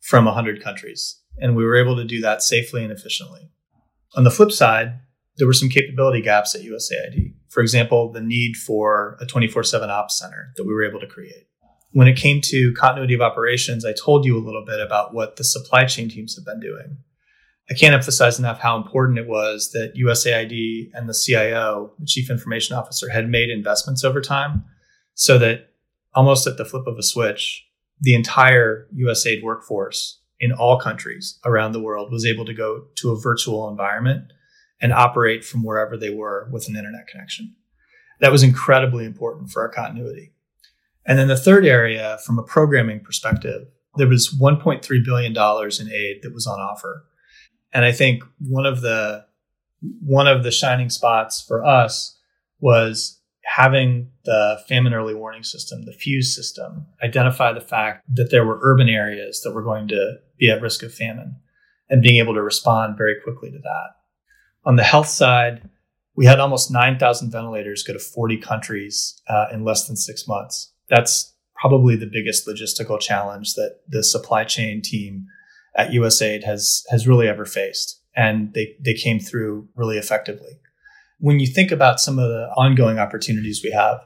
from 0.00 0.26
100 0.26 0.62
countries, 0.62 1.20
and 1.38 1.56
we 1.56 1.64
were 1.64 1.76
able 1.76 1.96
to 1.96 2.04
do 2.04 2.20
that 2.20 2.42
safely 2.42 2.82
and 2.82 2.92
efficiently. 2.92 3.48
On 4.14 4.24
the 4.24 4.30
flip 4.30 4.52
side, 4.52 5.00
there 5.38 5.46
were 5.46 5.54
some 5.54 5.70
capability 5.70 6.20
gaps 6.20 6.54
at 6.54 6.60
USAID. 6.60 7.32
For 7.48 7.62
example, 7.62 8.12
the 8.12 8.20
need 8.20 8.56
for 8.56 9.16
a 9.20 9.26
24 9.26 9.64
7 9.64 9.88
ops 9.88 10.18
center 10.18 10.52
that 10.56 10.64
we 10.64 10.74
were 10.74 10.84
able 10.84 11.00
to 11.00 11.06
create. 11.06 11.48
When 11.92 12.06
it 12.06 12.16
came 12.16 12.40
to 12.42 12.74
continuity 12.74 13.14
of 13.14 13.20
operations, 13.20 13.84
I 13.84 13.92
told 13.92 14.24
you 14.24 14.36
a 14.36 14.44
little 14.44 14.64
bit 14.64 14.80
about 14.80 15.14
what 15.14 15.36
the 15.36 15.44
supply 15.44 15.86
chain 15.86 16.08
teams 16.08 16.36
have 16.36 16.44
been 16.44 16.60
doing. 16.60 16.98
I 17.70 17.74
can't 17.74 17.94
emphasize 17.94 18.38
enough 18.38 18.60
how 18.60 18.76
important 18.76 19.18
it 19.18 19.26
was 19.26 19.70
that 19.70 19.94
USAID 19.96 20.90
and 20.92 21.08
the 21.08 21.14
CIO, 21.14 21.94
the 21.98 22.06
Chief 22.06 22.30
Information 22.30 22.76
Officer, 22.76 23.08
had 23.08 23.28
made 23.30 23.48
investments 23.48 24.04
over 24.04 24.20
time 24.20 24.64
so 25.14 25.38
that 25.38 25.70
almost 26.14 26.46
at 26.46 26.56
the 26.56 26.64
flip 26.64 26.86
of 26.86 26.98
a 26.98 27.02
switch, 27.02 27.66
the 28.00 28.14
entire 28.14 28.88
USAID 28.94 29.42
workforce 29.42 30.20
in 30.40 30.52
all 30.52 30.78
countries 30.78 31.38
around 31.44 31.72
the 31.72 31.80
world 31.80 32.12
was 32.12 32.26
able 32.26 32.44
to 32.44 32.54
go 32.54 32.86
to 32.96 33.10
a 33.10 33.20
virtual 33.20 33.68
environment 33.68 34.32
and 34.80 34.92
operate 34.92 35.44
from 35.44 35.62
wherever 35.62 35.96
they 35.96 36.10
were 36.10 36.48
with 36.52 36.68
an 36.68 36.76
internet 36.76 37.06
connection. 37.06 37.54
That 38.20 38.32
was 38.32 38.42
incredibly 38.42 39.04
important 39.04 39.50
for 39.50 39.62
our 39.62 39.68
continuity. 39.68 40.32
And 41.06 41.18
then 41.18 41.28
the 41.28 41.36
third 41.36 41.64
area, 41.64 42.18
from 42.24 42.38
a 42.38 42.42
programming 42.42 43.00
perspective, 43.00 43.68
there 43.96 44.08
was 44.08 44.36
$1.3 44.40 45.04
billion 45.04 45.32
in 45.32 45.92
aid 45.92 46.22
that 46.22 46.34
was 46.34 46.46
on 46.46 46.58
offer. 46.58 47.04
And 47.72 47.84
I 47.84 47.92
think 47.92 48.24
one 48.40 48.66
of 48.66 48.80
the 48.80 49.24
one 50.02 50.26
of 50.26 50.44
the 50.44 50.50
shining 50.50 50.88
spots 50.88 51.42
for 51.42 51.62
us 51.64 52.18
was 52.58 53.20
having 53.44 54.10
the 54.24 54.58
famine 54.68 54.94
early 54.94 55.14
warning 55.14 55.42
system, 55.42 55.84
the 55.84 55.92
FEWS 55.92 56.34
system, 56.34 56.86
identify 57.02 57.52
the 57.52 57.60
fact 57.60 58.04
that 58.12 58.30
there 58.30 58.44
were 58.44 58.58
urban 58.62 58.88
areas 58.88 59.42
that 59.42 59.52
were 59.52 59.62
going 59.62 59.88
to 59.88 60.14
be 60.38 60.50
at 60.50 60.62
risk 60.62 60.82
of 60.82 60.92
famine 60.92 61.36
and 61.90 62.02
being 62.02 62.16
able 62.16 62.34
to 62.34 62.42
respond 62.42 62.96
very 62.96 63.14
quickly 63.22 63.50
to 63.50 63.58
that. 63.58 63.96
On 64.64 64.76
the 64.76 64.82
health 64.82 65.08
side, 65.08 65.68
we 66.16 66.26
had 66.26 66.40
almost 66.40 66.70
9,000 66.70 67.30
ventilators 67.30 67.82
go 67.82 67.92
to 67.92 67.98
40 67.98 68.38
countries 68.38 69.20
uh, 69.28 69.46
in 69.52 69.64
less 69.64 69.86
than 69.86 69.96
six 69.96 70.26
months. 70.26 70.72
That's 70.88 71.34
probably 71.54 71.96
the 71.96 72.10
biggest 72.10 72.46
logistical 72.46 73.00
challenge 73.00 73.54
that 73.54 73.80
the 73.88 74.02
supply 74.02 74.44
chain 74.44 74.80
team 74.82 75.26
at 75.76 75.90
USAID 75.90 76.44
has 76.44 76.84
has 76.90 77.08
really 77.08 77.28
ever 77.28 77.44
faced, 77.44 78.00
and 78.14 78.52
they 78.54 78.76
they 78.80 78.94
came 78.94 79.18
through 79.18 79.68
really 79.74 79.98
effectively. 79.98 80.60
When 81.18 81.40
you 81.40 81.46
think 81.46 81.70
about 81.70 82.00
some 82.00 82.18
of 82.18 82.28
the 82.28 82.48
ongoing 82.56 82.98
opportunities 82.98 83.62
we 83.64 83.70
have, 83.70 84.00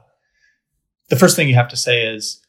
the 1.09 1.15
first 1.15 1.35
thing 1.35 1.47
you 1.47 1.55
have 1.55 1.69
to 1.69 1.77
say 1.77 2.05
is 2.05 2.41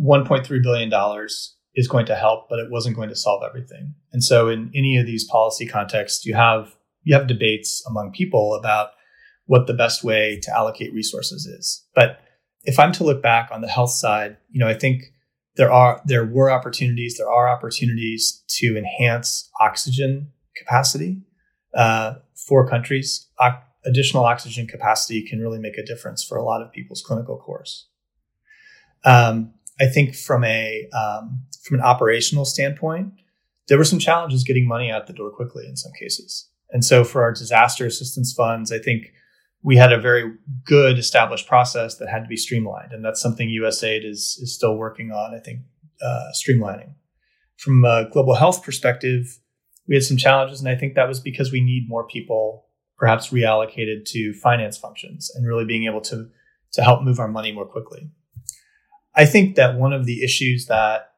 1.3 0.00 0.62
billion 0.62 0.88
dollars 0.88 1.56
is 1.74 1.88
going 1.88 2.06
to 2.06 2.16
help, 2.16 2.48
but 2.48 2.58
it 2.58 2.70
wasn't 2.70 2.96
going 2.96 3.08
to 3.08 3.16
solve 3.16 3.42
everything. 3.48 3.94
And 4.12 4.22
so, 4.22 4.48
in 4.48 4.70
any 4.74 4.96
of 4.96 5.06
these 5.06 5.24
policy 5.24 5.66
contexts, 5.66 6.26
you 6.26 6.34
have 6.34 6.76
you 7.02 7.14
have 7.14 7.26
debates 7.26 7.82
among 7.88 8.12
people 8.12 8.54
about 8.54 8.90
what 9.46 9.66
the 9.66 9.74
best 9.74 10.04
way 10.04 10.38
to 10.42 10.54
allocate 10.54 10.92
resources 10.92 11.46
is. 11.46 11.84
But 11.94 12.20
if 12.64 12.78
I'm 12.78 12.92
to 12.92 13.04
look 13.04 13.22
back 13.22 13.50
on 13.50 13.62
the 13.62 13.68
health 13.68 13.90
side, 13.90 14.36
you 14.50 14.60
know, 14.60 14.68
I 14.68 14.74
think 14.74 15.04
there 15.56 15.72
are 15.72 16.02
there 16.04 16.24
were 16.24 16.50
opportunities, 16.50 17.16
there 17.16 17.30
are 17.30 17.48
opportunities 17.48 18.42
to 18.58 18.76
enhance 18.76 19.48
oxygen 19.60 20.32
capacity 20.56 21.22
uh, 21.74 22.14
for 22.34 22.68
countries. 22.68 23.28
Additional 23.84 24.24
oxygen 24.24 24.66
capacity 24.66 25.22
can 25.26 25.40
really 25.40 25.58
make 25.58 25.78
a 25.78 25.84
difference 25.84 26.22
for 26.22 26.36
a 26.36 26.44
lot 26.44 26.62
of 26.62 26.72
people's 26.72 27.02
clinical 27.02 27.36
course. 27.38 27.88
Um, 29.04 29.54
I 29.80 29.86
think 29.86 30.14
from 30.14 30.44
a 30.44 30.88
um, 30.92 31.44
from 31.62 31.78
an 31.78 31.84
operational 31.84 32.44
standpoint, 32.44 33.12
there 33.68 33.78
were 33.78 33.84
some 33.84 33.98
challenges 33.98 34.44
getting 34.44 34.66
money 34.66 34.90
out 34.90 35.06
the 35.06 35.12
door 35.12 35.30
quickly 35.30 35.66
in 35.66 35.76
some 35.76 35.92
cases. 35.98 36.48
And 36.70 36.84
so 36.84 37.04
for 37.04 37.22
our 37.22 37.32
disaster 37.32 37.86
assistance 37.86 38.32
funds, 38.32 38.70
I 38.70 38.78
think 38.78 39.12
we 39.62 39.76
had 39.76 39.92
a 39.92 40.00
very 40.00 40.32
good 40.64 40.98
established 40.98 41.46
process 41.46 41.96
that 41.96 42.08
had 42.08 42.22
to 42.22 42.28
be 42.28 42.36
streamlined. 42.36 42.92
And 42.92 43.04
that's 43.04 43.20
something 43.20 43.48
USAID 43.48 44.04
is, 44.04 44.38
is 44.40 44.54
still 44.54 44.76
working 44.76 45.10
on, 45.10 45.34
I 45.34 45.38
think, 45.38 45.60
uh, 46.02 46.30
streamlining. 46.34 46.94
From 47.56 47.84
a 47.84 48.08
global 48.10 48.34
health 48.34 48.62
perspective, 48.62 49.38
we 49.86 49.94
had 49.94 50.04
some 50.04 50.16
challenges. 50.16 50.60
And 50.60 50.68
I 50.68 50.76
think 50.76 50.94
that 50.94 51.08
was 51.08 51.20
because 51.20 51.52
we 51.52 51.60
need 51.60 51.88
more 51.88 52.06
people 52.06 52.66
perhaps 53.00 53.30
reallocated 53.30 54.04
to 54.04 54.34
finance 54.34 54.76
functions 54.76 55.32
and 55.34 55.46
really 55.46 55.64
being 55.64 55.86
able 55.86 56.02
to, 56.02 56.28
to 56.70 56.82
help 56.82 57.02
move 57.02 57.18
our 57.18 57.26
money 57.26 57.50
more 57.50 57.64
quickly. 57.64 58.10
I 59.16 59.24
think 59.24 59.56
that 59.56 59.76
one 59.76 59.94
of 59.94 60.04
the 60.04 60.22
issues 60.22 60.66
that 60.66 61.14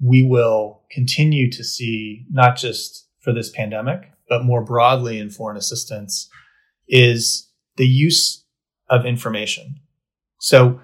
we 0.00 0.22
will 0.22 0.82
continue 0.90 1.50
to 1.50 1.64
see, 1.64 2.24
not 2.30 2.56
just 2.56 3.08
for 3.18 3.32
this 3.34 3.50
pandemic, 3.50 4.12
but 4.28 4.44
more 4.44 4.64
broadly 4.64 5.18
in 5.18 5.30
foreign 5.30 5.56
assistance, 5.56 6.30
is 6.88 7.48
the 7.76 7.88
use 7.88 8.44
of 8.88 9.04
information. 9.04 9.80
So 10.38 10.80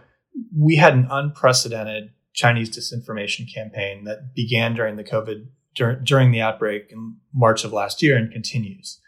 we 0.55 0.75
had 0.75 0.95
an 0.95 1.07
unprecedented 1.09 2.11
Chinese 2.35 2.69
disinformation 2.69 3.47
campaign 3.53 4.05
that 4.05 4.35
began 4.35 4.75
during 4.75 4.97
the 4.97 5.05
COVID, 5.05 5.47
dur- 5.77 6.01
during 6.03 6.33
the 6.33 6.41
outbreak 6.41 6.89
in 6.91 7.17
March 7.33 7.65
of 7.65 7.73
last 7.73 8.03
year 8.03 8.17
and 8.17 8.31
continues. 8.31 9.01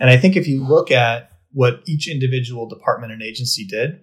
And 0.00 0.10
I 0.10 0.16
think 0.16 0.36
if 0.36 0.46
you 0.46 0.64
look 0.64 0.90
at 0.90 1.30
what 1.52 1.82
each 1.86 2.08
individual 2.08 2.68
department 2.68 3.12
and 3.12 3.22
agency 3.22 3.66
did, 3.66 4.00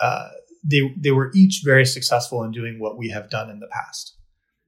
uh, 0.00 0.28
they, 0.64 0.80
they 0.96 1.10
were 1.10 1.30
each 1.34 1.62
very 1.64 1.84
successful 1.84 2.44
in 2.44 2.52
doing 2.52 2.78
what 2.78 2.96
we 2.96 3.08
have 3.08 3.30
done 3.30 3.50
in 3.50 3.60
the 3.60 3.68
past. 3.68 4.16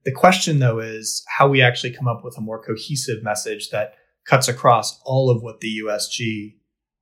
The 0.03 0.11
question, 0.11 0.59
though, 0.59 0.79
is 0.79 1.23
how 1.27 1.47
we 1.47 1.61
actually 1.61 1.93
come 1.93 2.07
up 2.07 2.23
with 2.23 2.37
a 2.37 2.41
more 2.41 2.61
cohesive 2.63 3.23
message 3.23 3.69
that 3.69 3.95
cuts 4.25 4.47
across 4.47 4.99
all 5.03 5.29
of 5.29 5.41
what 5.41 5.61
the 5.61 5.81
USG 5.83 6.55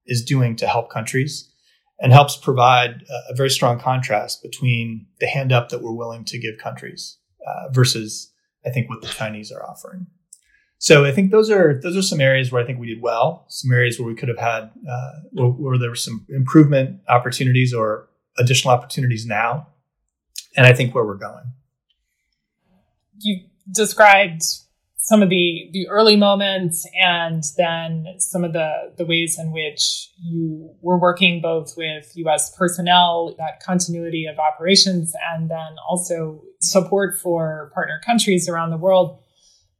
is 0.05 0.23
doing 0.23 0.55
to 0.57 0.67
help 0.67 0.89
countries 0.89 1.49
and 1.99 2.11
helps 2.11 2.35
provide 2.35 3.03
a, 3.29 3.35
very 3.35 3.49
strong 3.49 3.79
contrast 3.79 4.41
between 4.41 5.07
the 5.19 5.27
hand 5.27 5.51
up 5.51 5.69
that 5.69 5.81
we're 5.81 5.93
willing 5.93 6.25
to 6.25 6.39
give 6.39 6.57
countries 6.57 7.17
uh, 7.47 7.69
versus 7.71 8.31
I 8.65 8.69
think 8.69 8.89
what 8.89 9.01
the 9.01 9.07
Chinese 9.07 9.51
are 9.51 9.63
offering. 9.63 10.07
So 10.83 11.05
I 11.05 11.13
think 11.13 11.31
those 11.31 11.49
are 11.49 11.79
those 11.81 11.95
are 11.95 12.01
some 12.01 12.19
areas 12.19 12.51
where 12.51 12.61
I 12.61 12.65
think 12.65 12.77
we 12.77 12.87
did 12.87 13.01
well. 13.01 13.45
Some 13.47 13.71
areas 13.71 13.97
where 13.97 14.05
we 14.05 14.15
could 14.15 14.27
have 14.27 14.37
had 14.37 14.63
uh, 14.63 15.11
where, 15.31 15.47
where 15.47 15.77
there 15.77 15.87
were 15.87 15.95
some 15.95 16.25
improvement 16.27 16.99
opportunities 17.07 17.73
or 17.73 18.09
additional 18.37 18.73
opportunities 18.73 19.25
now, 19.25 19.67
and 20.57 20.65
I 20.65 20.73
think 20.73 20.93
where 20.93 21.05
we're 21.05 21.15
going. 21.15 21.45
You 23.17 23.45
described 23.71 24.41
some 24.97 25.23
of 25.23 25.29
the 25.29 25.69
the 25.71 25.87
early 25.87 26.17
moments 26.17 26.85
and 27.01 27.45
then 27.55 28.15
some 28.17 28.43
of 28.43 28.51
the 28.51 28.91
the 28.97 29.05
ways 29.05 29.39
in 29.39 29.53
which 29.53 30.09
you 30.21 30.69
were 30.81 30.99
working 30.99 31.39
both 31.39 31.75
with 31.77 32.11
US 32.15 32.53
personnel 32.57 33.33
that 33.37 33.63
continuity 33.65 34.25
of 34.25 34.37
operations 34.37 35.13
and 35.31 35.49
then 35.49 35.77
also 35.89 36.43
support 36.59 37.17
for 37.17 37.71
partner 37.73 38.01
countries 38.05 38.49
around 38.49 38.71
the 38.71 38.77
world 38.77 39.23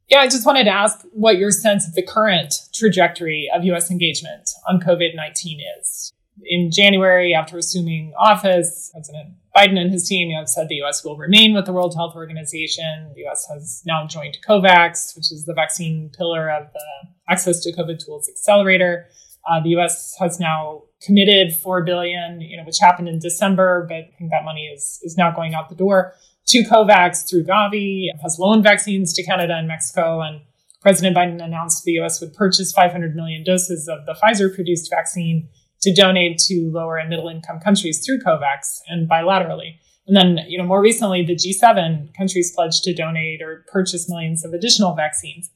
yeah 0.08 0.18
I 0.18 0.28
just 0.28 0.46
wanted 0.46 0.64
to 0.64 0.70
ask 0.70 1.04
what 1.12 1.38
your 1.38 1.50
sense 1.50 1.86
of 1.86 1.94
the 1.94 2.02
current 2.02 2.54
trajectory 2.72 3.48
of 3.54 3.64
US 3.64 3.90
engagement 3.90 4.50
on 4.68 4.80
COVID-19 4.80 5.58
is 5.80 6.12
in 6.44 6.70
January 6.70 7.34
after 7.34 7.58
assuming 7.58 8.12
office 8.18 8.90
President 8.92 9.34
Biden 9.54 9.78
and 9.78 9.90
his 9.90 10.08
team 10.08 10.34
have 10.36 10.48
said 10.48 10.68
the 10.68 10.76
U.S. 10.76 11.04
will 11.04 11.16
remain 11.16 11.54
with 11.54 11.64
the 11.64 11.72
World 11.72 11.94
Health 11.94 12.16
Organization. 12.16 13.12
The 13.14 13.20
U.S. 13.20 13.46
has 13.52 13.82
now 13.86 14.04
joined 14.06 14.38
COVAX, 14.46 15.14
which 15.14 15.30
is 15.30 15.44
the 15.44 15.54
vaccine 15.54 16.10
pillar 16.16 16.50
of 16.50 16.72
the 16.72 17.08
Access 17.28 17.60
to 17.60 17.72
COVID 17.72 18.04
Tools 18.04 18.28
Accelerator. 18.28 19.06
Uh, 19.48 19.60
the 19.62 19.70
U.S. 19.70 20.16
has 20.18 20.40
now 20.40 20.82
committed 21.04 21.54
four 21.54 21.84
billion, 21.84 22.40
you 22.40 22.56
know, 22.56 22.64
which 22.64 22.78
happened 22.80 23.08
in 23.08 23.18
December, 23.18 23.86
but 23.88 23.96
I 23.96 24.10
think 24.18 24.30
that 24.30 24.44
money 24.44 24.66
is 24.66 25.00
is 25.02 25.16
now 25.16 25.30
going 25.30 25.54
out 25.54 25.68
the 25.68 25.74
door 25.74 26.14
to 26.46 26.64
COVAX 26.64 27.28
through 27.28 27.44
Gavi. 27.44 28.06
Has 28.22 28.38
loaned 28.38 28.62
vaccines 28.62 29.12
to 29.14 29.22
Canada 29.22 29.54
and 29.54 29.68
Mexico, 29.68 30.20
and 30.20 30.40
President 30.80 31.16
Biden 31.16 31.42
announced 31.42 31.84
the 31.84 31.92
U.S. 31.92 32.20
would 32.20 32.34
purchase 32.34 32.72
500 32.72 33.16
million 33.16 33.42
doses 33.44 33.88
of 33.88 34.06
the 34.06 34.14
Pfizer-produced 34.22 34.90
vaccine 34.90 35.48
to 35.82 35.94
donate 35.94 36.38
to 36.38 36.70
lower 36.72 36.96
and 36.96 37.10
middle 37.10 37.28
income 37.28 37.60
countries 37.60 38.04
through 38.04 38.20
COVAX 38.20 38.80
and 38.88 39.08
bilaterally. 39.08 39.78
And 40.06 40.16
then, 40.16 40.44
you 40.48 40.58
know, 40.58 40.64
more 40.64 40.82
recently, 40.82 41.24
the 41.24 41.34
G7 41.34 42.14
countries 42.14 42.52
pledged 42.54 42.84
to 42.84 42.94
donate 42.94 43.40
or 43.40 43.64
purchase 43.68 44.08
millions 44.08 44.44
of 44.44 44.52
additional 44.52 44.94
vaccines. 44.94 45.50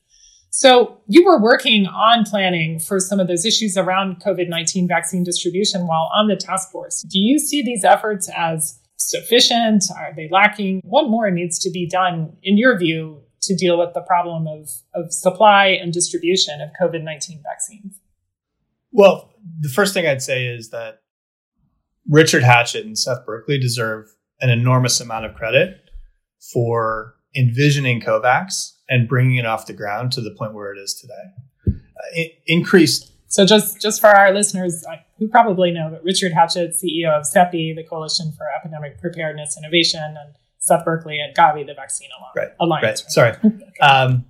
So 0.50 1.00
you 1.06 1.24
were 1.24 1.40
working 1.40 1.86
on 1.86 2.24
planning 2.24 2.78
for 2.78 3.00
some 3.00 3.20
of 3.20 3.28
those 3.28 3.44
issues 3.44 3.76
around 3.76 4.22
COVID 4.22 4.48
19 4.48 4.88
vaccine 4.88 5.24
distribution 5.24 5.86
while 5.86 6.10
on 6.14 6.28
the 6.28 6.36
task 6.36 6.70
force. 6.70 7.02
Do 7.02 7.18
you 7.18 7.38
see 7.38 7.62
these 7.62 7.84
efforts 7.84 8.30
as 8.34 8.78
sufficient? 8.96 9.84
Are 9.96 10.12
they 10.14 10.28
lacking? 10.30 10.80
What 10.84 11.08
more 11.08 11.30
needs 11.30 11.58
to 11.60 11.70
be 11.70 11.86
done, 11.86 12.36
in 12.42 12.56
your 12.56 12.78
view, 12.78 13.22
to 13.42 13.54
deal 13.54 13.78
with 13.78 13.94
the 13.94 14.00
problem 14.00 14.46
of, 14.46 14.68
of 14.94 15.12
supply 15.12 15.66
and 15.66 15.92
distribution 15.92 16.60
of 16.60 16.70
COVID 16.80 17.02
19 17.02 17.42
vaccines? 17.42 18.00
Well, 18.90 19.30
the 19.60 19.68
first 19.68 19.92
thing 19.92 20.06
I'd 20.06 20.22
say 20.22 20.46
is 20.46 20.70
that 20.70 21.02
Richard 22.08 22.42
Hatchett 22.42 22.86
and 22.86 22.98
Seth 22.98 23.26
Berkley 23.26 23.58
deserve 23.58 24.06
an 24.40 24.48
enormous 24.48 24.98
amount 25.00 25.26
of 25.26 25.34
credit 25.34 25.90
for 26.52 27.16
envisioning 27.36 28.00
COVAX 28.00 28.77
and 28.88 29.08
bringing 29.08 29.36
it 29.36 29.46
off 29.46 29.66
the 29.66 29.72
ground 29.72 30.12
to 30.12 30.20
the 30.20 30.30
point 30.30 30.54
where 30.54 30.72
it 30.72 30.78
is 30.78 30.94
today. 30.94 31.32
Uh, 31.66 32.22
increased. 32.46 33.12
So 33.26 33.44
just 33.44 33.80
just 33.80 34.00
for 34.00 34.08
our 34.08 34.32
listeners 34.32 34.84
who 35.18 35.28
probably 35.28 35.70
know 35.70 35.90
that 35.90 36.02
Richard 36.02 36.32
Hatchett, 36.32 36.72
CEO 36.72 37.10
of 37.10 37.24
CEPI, 37.24 37.76
the 37.76 37.84
Coalition 37.88 38.32
for 38.32 38.46
Epidemic 38.58 39.00
Preparedness 39.00 39.58
Innovation, 39.58 40.00
and 40.02 40.34
Seth 40.58 40.84
Berkley 40.84 41.18
at 41.20 41.36
Gavi, 41.36 41.66
the 41.66 41.74
Vaccine 41.74 42.08
right, 42.34 42.48
Alliance. 42.60 43.02
Right. 43.02 43.10
Sorry. 43.10 43.30
okay. 43.44 43.78
um, 43.80 44.24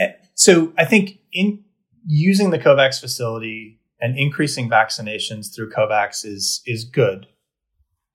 eh, 0.00 0.12
so 0.34 0.72
I 0.76 0.84
think 0.84 1.18
in 1.32 1.62
using 2.06 2.50
the 2.50 2.58
COVAX 2.58 3.00
facility 3.00 3.78
and 4.00 4.18
increasing 4.18 4.68
vaccinations 4.68 5.54
through 5.54 5.70
COVAX 5.70 6.24
is 6.24 6.62
is 6.66 6.84
good. 6.84 7.26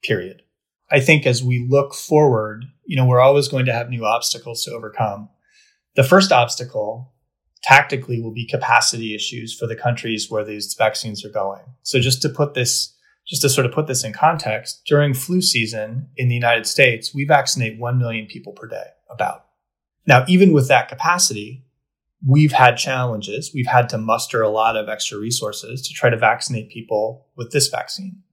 Period. 0.03 0.43
I 0.91 0.99
think 0.99 1.25
as 1.25 1.43
we 1.43 1.65
look 1.67 1.93
forward, 1.93 2.65
you 2.85 2.95
know, 2.95 3.05
we're 3.05 3.19
always 3.19 3.47
going 3.47 3.65
to 3.65 3.73
have 3.73 3.89
new 3.89 4.05
obstacles 4.05 4.63
to 4.63 4.71
overcome. 4.71 5.29
The 5.97 6.03
first 6.03 6.31
obstacle 6.31 7.11
tactically 7.63 8.21
will 8.21 8.31
be 8.31 8.45
capacity 8.45 9.15
issues 9.15 9.57
for 9.57 9.65
the 9.65 9.75
countries 9.75 10.29
where 10.29 10.45
these 10.45 10.75
vaccines 10.75 11.25
are 11.25 11.29
going. 11.29 11.63
So 11.81 11.99
just 11.99 12.21
to 12.21 12.29
put 12.29 12.53
this 12.53 12.93
just 13.27 13.41
to 13.41 13.49
sort 13.49 13.65
of 13.65 13.73
put 13.73 13.87
this 13.87 14.05
in 14.05 14.13
context, 14.13 14.83
during 14.85 15.13
flu 15.13 15.41
season 15.41 16.07
in 16.15 16.29
the 16.29 16.35
United 16.35 16.65
States, 16.65 17.13
we 17.13 17.25
vaccinate 17.25 17.77
1 17.77 17.97
million 17.97 18.25
people 18.25 18.53
per 18.53 18.67
day 18.67 18.85
about. 19.09 19.47
Now, 20.05 20.23
even 20.29 20.53
with 20.53 20.69
that 20.69 20.87
capacity, 20.87 21.65
we've 22.25 22.53
had 22.53 22.77
challenges. 22.77 23.51
We've 23.53 23.67
had 23.67 23.89
to 23.89 23.97
muster 23.97 24.41
a 24.41 24.49
lot 24.49 24.77
of 24.77 24.87
extra 24.87 25.17
resources 25.17 25.81
to 25.81 25.93
try 25.93 26.09
to 26.09 26.15
vaccinate 26.15 26.69
people 26.69 27.25
with 27.35 27.51
this 27.51 27.67
vaccine. 27.67 28.23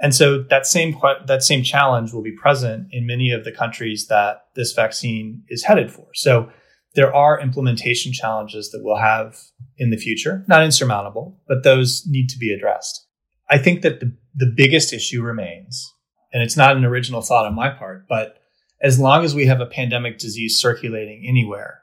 And 0.00 0.12
so 0.12 0.42
that 0.42 0.66
same 0.66 0.98
that 1.26 1.44
same 1.44 1.62
challenge 1.62 2.12
will 2.12 2.22
be 2.22 2.32
present 2.32 2.88
in 2.90 3.06
many 3.06 3.30
of 3.30 3.44
the 3.44 3.52
countries 3.52 4.08
that 4.08 4.46
this 4.56 4.72
vaccine 4.72 5.44
is 5.48 5.62
headed 5.62 5.92
for. 5.92 6.08
So 6.14 6.50
there 6.96 7.14
are 7.14 7.40
implementation 7.40 8.12
challenges 8.12 8.70
that 8.70 8.80
we'll 8.82 8.96
have 8.96 9.38
in 9.76 9.90
the 9.90 9.96
future, 9.98 10.44
not 10.48 10.64
insurmountable, 10.64 11.38
but 11.46 11.62
those 11.62 12.04
need 12.06 12.28
to 12.30 12.38
be 12.38 12.52
addressed. 12.52 13.06
I 13.48 13.58
think 13.58 13.82
that 13.82 14.00
the, 14.00 14.16
the 14.34 14.52
biggest 14.56 14.92
issue 14.92 15.22
remains, 15.22 15.92
and 16.32 16.42
it's 16.42 16.56
not 16.56 16.76
an 16.76 16.84
original 16.84 17.20
thought 17.20 17.46
on 17.46 17.54
my 17.54 17.68
part, 17.68 18.06
but 18.08 18.38
as 18.80 18.98
long 18.98 19.24
as 19.24 19.34
we 19.34 19.46
have 19.46 19.60
a 19.60 19.66
pandemic 19.66 20.18
disease 20.18 20.58
circulating 20.58 21.24
anywhere, 21.28 21.82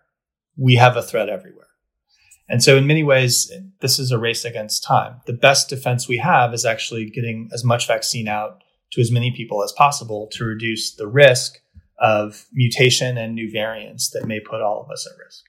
we 0.58 0.76
have 0.76 0.98
a 0.98 1.04
threat 1.04 1.30
everywhere. 1.30 1.68
And 2.50 2.62
so, 2.62 2.76
in 2.76 2.86
many 2.86 3.04
ways, 3.04 3.52
this 3.80 4.00
is 4.00 4.12
a 4.12 4.18
race 4.18 4.44
against 4.44 4.84
time. 4.84 5.22
The 5.26 5.34
best 5.34 5.70
defense 5.70 6.08
we 6.08 6.18
have 6.18 6.54
is 6.54 6.66
actually 6.66 7.10
getting 7.10 7.50
as 7.54 7.64
much 7.64 7.88
vaccine 7.88 8.28
out 8.28 8.64
to 8.92 9.02
as 9.02 9.12
many 9.12 9.32
people 9.32 9.64
as 9.64 9.72
possible 9.72 10.28
to 10.34 10.44
reduce 10.44 10.94
the 10.94 11.08
risk 11.08 11.60
of 12.00 12.46
mutation 12.52 13.18
and 13.18 13.36
new 13.36 13.52
variants 13.52 14.10
that 14.12 14.26
may 14.26 14.40
put 14.40 14.62
all 14.62 14.82
of 14.82 14.92
us 14.92 15.08
at 15.08 15.18
risk. 15.24 15.44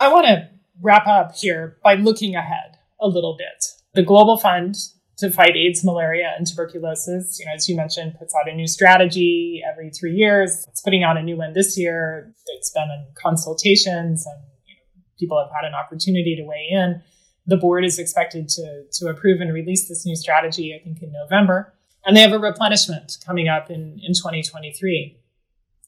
I 0.00 0.12
want 0.12 0.26
to 0.26 0.48
wrap 0.80 1.06
up 1.06 1.34
here 1.36 1.78
by 1.82 1.94
looking 1.94 2.34
ahead 2.34 2.78
a 3.00 3.08
little 3.08 3.36
bit. 3.36 3.64
The 3.94 4.02
Global 4.02 4.38
Fund 4.38 4.76
to 5.18 5.30
fight 5.30 5.56
AIDS, 5.56 5.84
malaria, 5.84 6.32
and 6.36 6.46
tuberculosis, 6.46 7.38
you 7.38 7.46
know, 7.46 7.52
as 7.54 7.68
you 7.68 7.76
mentioned, 7.76 8.16
puts 8.18 8.34
out 8.34 8.50
a 8.50 8.54
new 8.54 8.66
strategy 8.66 9.62
every 9.70 9.90
three 9.90 10.12
years. 10.12 10.66
It's 10.68 10.80
putting 10.80 11.04
out 11.04 11.16
a 11.16 11.22
new 11.22 11.36
one 11.36 11.52
this 11.52 11.78
year. 11.78 12.32
It's 12.46 12.70
been 12.70 12.90
in 12.90 13.06
consultations 13.14 14.26
and 14.26 14.42
you 14.66 14.74
know, 14.74 14.80
people 15.18 15.38
have 15.38 15.54
had 15.54 15.66
an 15.68 15.74
opportunity 15.74 16.34
to 16.36 16.42
weigh 16.42 16.68
in. 16.70 17.00
The 17.46 17.56
board 17.56 17.84
is 17.84 17.98
expected 17.98 18.48
to, 18.48 18.84
to 18.90 19.08
approve 19.08 19.40
and 19.40 19.52
release 19.52 19.88
this 19.88 20.04
new 20.04 20.16
strategy, 20.16 20.74
I 20.74 20.82
think, 20.82 21.02
in 21.02 21.12
November. 21.12 21.72
And 22.04 22.16
they 22.16 22.20
have 22.20 22.32
a 22.32 22.38
replenishment 22.38 23.18
coming 23.24 23.48
up 23.48 23.70
in, 23.70 24.00
in 24.02 24.14
2023. 24.14 25.18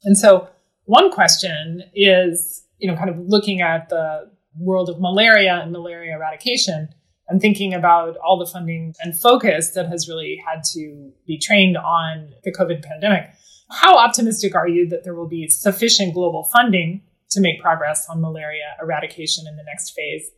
And 0.06 0.16
so 0.16 0.48
one 0.84 1.10
question 1.10 1.82
is, 1.94 2.64
you 2.78 2.90
know, 2.90 2.96
kind 2.96 3.10
of 3.10 3.18
looking 3.18 3.60
at 3.60 3.90
the 3.90 4.30
world 4.58 4.88
of 4.88 4.98
malaria 5.00 5.60
and 5.62 5.72
malaria 5.72 6.14
eradication 6.14 6.88
and 7.28 7.40
thinking 7.40 7.74
about 7.74 8.16
all 8.18 8.38
the 8.38 8.46
funding 8.46 8.94
and 9.00 9.18
focus 9.18 9.70
that 9.70 9.88
has 9.88 10.08
really 10.08 10.40
had 10.46 10.62
to 10.72 11.12
be 11.26 11.36
trained 11.38 11.76
on 11.76 12.32
the 12.44 12.52
COVID 12.52 12.82
pandemic. 12.84 13.28
How 13.70 13.98
optimistic 13.98 14.54
are 14.54 14.68
you 14.68 14.88
that 14.90 15.02
there 15.02 15.14
will 15.14 15.28
be 15.28 15.48
sufficient 15.48 16.14
global 16.14 16.44
funding 16.44 17.02
to 17.30 17.40
make 17.40 17.60
progress 17.60 18.06
on 18.08 18.20
malaria 18.20 18.76
eradication 18.80 19.46
in 19.48 19.56
the 19.56 19.64
next 19.64 19.90
phase? 19.90 20.30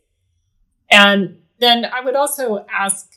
And 0.89 1.37
then 1.59 1.85
I 1.85 2.01
would 2.01 2.15
also 2.15 2.65
ask 2.73 3.07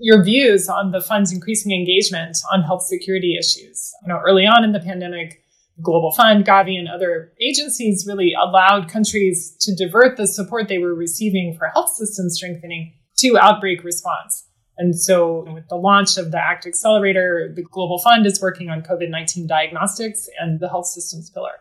your 0.00 0.22
views 0.22 0.68
on 0.68 0.92
the 0.92 1.00
fund's 1.00 1.32
increasing 1.32 1.72
engagement 1.72 2.36
on 2.52 2.62
health 2.62 2.82
security 2.82 3.36
issues. 3.38 3.92
You 4.02 4.08
know, 4.08 4.20
early 4.22 4.44
on 4.44 4.64
in 4.64 4.72
the 4.72 4.80
pandemic, 4.80 5.42
Global 5.82 6.12
Fund, 6.12 6.44
Gavi, 6.44 6.78
and 6.78 6.88
other 6.88 7.32
agencies 7.40 8.04
really 8.06 8.32
allowed 8.34 8.88
countries 8.88 9.56
to 9.60 9.74
divert 9.74 10.16
the 10.16 10.26
support 10.26 10.68
they 10.68 10.78
were 10.78 10.94
receiving 10.94 11.56
for 11.56 11.68
health 11.68 11.90
system 11.90 12.28
strengthening 12.30 12.92
to 13.18 13.38
outbreak 13.38 13.84
response. 13.84 14.44
And 14.76 14.98
so, 14.98 15.44
with 15.52 15.68
the 15.68 15.76
launch 15.76 16.18
of 16.18 16.30
the 16.30 16.38
ACT 16.38 16.66
Accelerator, 16.66 17.52
the 17.54 17.62
Global 17.62 17.98
Fund 17.98 18.26
is 18.26 18.40
working 18.40 18.70
on 18.70 18.82
COVID 18.82 19.10
19 19.10 19.46
diagnostics 19.46 20.28
and 20.40 20.60
the 20.60 20.68
health 20.68 20.86
systems 20.86 21.30
pillar. 21.30 21.60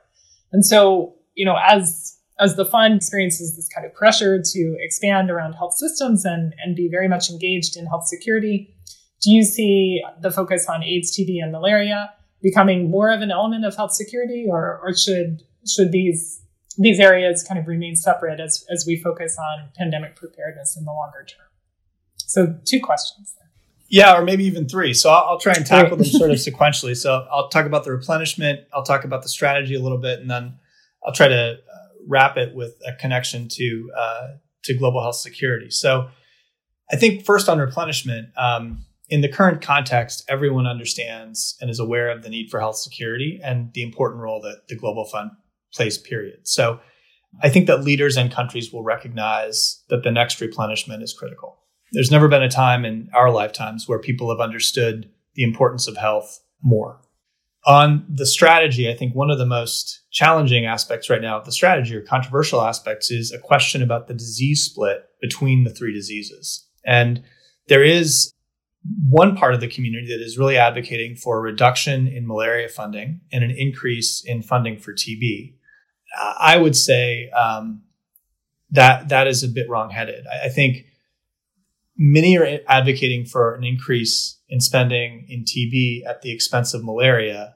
And 0.52 0.66
so, 0.66 1.16
you 1.34 1.46
know, 1.46 1.58
as 1.58 2.16
as 2.40 2.56
the 2.56 2.66
fund 2.66 2.98
experiences 2.98 3.56
this 3.56 3.68
kind 3.68 3.86
of 3.86 3.94
pressure 3.96 4.40
to 4.40 4.78
expand 4.80 5.32
around 5.32 5.54
health 5.54 5.74
systems 5.74 6.24
and, 6.24 6.54
and 6.64 6.76
be 6.76 6.88
very 6.88 7.08
much 7.08 7.32
engaged 7.32 7.76
in 7.76 7.88
health 7.88 8.06
security, 8.08 8.76
do 9.22 9.32
you 9.32 9.44
see 9.44 10.04
the 10.22 10.30
focus 10.30 10.70
on 10.70 10.84
AIDS, 10.84 11.18
TB, 11.18 11.42
and 11.42 11.52
malaria 11.52 12.14
becoming 12.41 12.89
more 12.89 13.12
of 13.12 13.21
an 13.21 13.32
element 13.32 13.65
of 13.65 13.76
health 13.76 13.93
security, 13.93 14.45
or, 14.47 14.80
or 14.84 14.95
should 14.95 15.43
should 15.67 15.91
these 15.91 16.41
these 16.78 17.00
areas 17.00 17.43
kind 17.43 17.60
of 17.60 17.67
remain 17.67 17.95
separate 17.95 18.39
as, 18.39 18.63
as 18.69 18.86
we 18.86 18.95
focus 18.95 19.38
on 19.38 19.69
pandemic 19.76 20.15
preparedness 20.15 20.78
in 20.78 20.86
the 20.86 20.91
longer 20.91 21.26
term? 21.28 21.47
So, 22.17 22.60
two 22.65 22.80
questions 22.80 23.34
there. 23.38 23.50
Yeah, 23.89 24.17
or 24.17 24.23
maybe 24.23 24.43
even 24.43 24.67
three. 24.67 24.93
So 24.93 25.10
I'll, 25.10 25.30
I'll 25.30 25.39
try 25.39 25.54
and 25.54 25.65
tackle 25.65 25.97
them 25.97 26.06
sort 26.06 26.30
of 26.30 26.36
sequentially. 26.38 26.95
So 26.95 27.26
I'll 27.32 27.47
talk 27.50 27.65
about 27.65 27.86
the 27.86 27.91
replenishment. 27.91 28.62
I'll 28.73 28.84
talk 28.84 29.06
about 29.06 29.23
the 29.23 29.30
strategy 29.30 29.76
a 29.76 29.80
little 29.80 29.97
bit, 29.97 30.19
and 30.19 30.30
then 30.30 30.56
I'll 31.06 31.13
try 31.13 31.30
to 31.30 31.54
uh, 31.54 31.88
wrap 32.08 32.38
it 32.38 32.54
with 32.54 32.76
a 32.86 32.93
connection 32.95 33.47
to 33.50 33.91
uh, 33.97 34.28
to 34.63 34.73
global 34.73 35.02
health 35.02 35.15
security. 35.15 35.69
So 35.71 36.10
I 36.91 36.97
think 36.97 37.26
first 37.26 37.47
on 37.47 37.60
replenishment, 37.60 38.30
um, 38.38 38.86
in 39.10 39.22
the 39.22 39.30
current 39.30 39.62
context, 39.62 40.24
everyone 40.28 40.67
understands 40.67 41.58
and 41.62 41.70
is 41.70 41.80
aware 41.80 42.10
of 42.10 42.24
the 42.24 42.30
need 42.30 42.50
for 42.50 42.60
health 42.60 42.78
security 42.78 43.39
and 43.43 43.72
the 43.74 43.84
important 43.84 44.22
role 44.22 44.41
that 44.41 44.67
the 44.67 44.76
Global 44.76 45.06
Fund 45.06 45.32
plays. 45.74 45.98
Period. 45.98 46.39
So 46.43 46.80
I 47.41 47.50
think 47.50 47.67
that 47.67 47.84
leaders 47.84 48.17
and 48.17 48.32
countries 48.32 48.72
will 48.72 48.84
recognize 48.84 49.84
that 49.89 50.04
the 50.04 50.12
next 50.12 50.41
replenishment 50.41 51.04
is 51.04 51.13
critical. 51.13 51.60
There's 51.91 52.12
never 52.12 52.28
been 52.28 52.43
a 52.43 52.50
time 52.50 52.84
in 52.84 53.10
our 53.13 53.32
lifetimes 53.32 53.88
where 53.88 54.00
people 54.00 54.30
have 54.30 54.41
understood 54.41 55.10
the 55.36 55.43
importance 55.43 55.88
of 55.88 55.98
health 55.98 56.39
more. 56.62 57.00
On 57.65 58.06
the 58.10 58.26
strategy, 58.26 58.89
I 58.89 58.96
think 58.96 59.13
one 59.13 59.30
of 59.30 59.38
the 59.38 59.46
most 59.46 60.02
challenging 60.12 60.65
aspects 60.65 61.10
right 61.10 61.22
now 61.22 61.38
of 61.38 61.46
the 61.46 61.52
strategy 61.52 61.96
or 61.96 62.02
controversial 62.02 62.62
aspects 62.62 63.12
is 63.12 63.32
a 63.32 63.39
question 63.39 63.82
about 63.82 64.08
the 64.08 64.13
disease 64.13 64.63
split 64.63 65.06
between 65.22 65.63
the 65.63 65.70
three 65.70 65.93
diseases. 65.93 66.65
And 66.86 67.24
there 67.67 67.84
is 67.84 68.34
one 68.84 69.36
part 69.36 69.54
of 69.54 69.60
the 69.60 69.68
community 69.68 70.08
that 70.08 70.24
is 70.24 70.38
really 70.38 70.58
advocating 70.58 71.16
for 71.16 71.38
a 71.38 71.42
reduction 71.42 72.08
in 72.08 72.28
malaria 72.28 72.70
funding 72.70 73.22
and 73.32 73.44
an 73.44 73.52
increase 73.52 74.24
in 74.26 74.42
funding 74.42 74.78
for 74.78 74.94
TB. 74.94 75.54
I 76.40 76.58
would 76.58 76.76
say 76.76 77.30
um, 77.32 77.84
that 78.72 79.10
that 79.10 79.28
is 79.28 79.44
a 79.44 79.48
bit 79.48 79.70
wrongheaded. 79.70 80.26
I, 80.28 80.46
I 80.46 80.50
think 80.50 80.86
many 81.98 82.38
are 82.38 82.60
advocating 82.68 83.26
for 83.26 83.56
an 83.56 83.63
increase 83.63 84.40
in 84.48 84.62
spending 84.62 85.26
in 85.28 85.44
TB 85.44 86.08
at 86.08 86.22
the 86.22 86.32
expense 86.32 86.74
of 86.74 86.84
malaria 86.84 87.56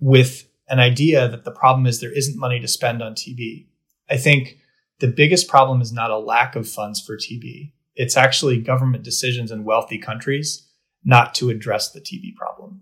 with 0.00 0.48
an 0.68 0.78
idea 0.78 1.28
that 1.28 1.44
the 1.44 1.50
problem 1.50 1.86
is 1.86 2.00
there 2.00 2.16
isn't 2.16 2.38
money 2.38 2.60
to 2.60 2.68
spend 2.68 3.02
on 3.02 3.14
TB. 3.14 3.66
I 4.08 4.16
think 4.16 4.58
the 5.00 5.08
biggest 5.08 5.48
problem 5.48 5.80
is 5.80 5.92
not 5.92 6.10
a 6.10 6.18
lack 6.18 6.56
of 6.56 6.68
funds 6.68 7.00
for 7.00 7.16
TB. 7.16 7.72
It's 7.94 8.16
actually 8.16 8.60
government 8.60 9.04
decisions 9.04 9.50
in 9.50 9.64
wealthy 9.64 9.98
countries 9.98 10.66
not 11.04 11.34
to 11.36 11.50
address 11.50 11.90
the 11.92 12.00
TB 12.00 12.34
problem. 12.34 12.80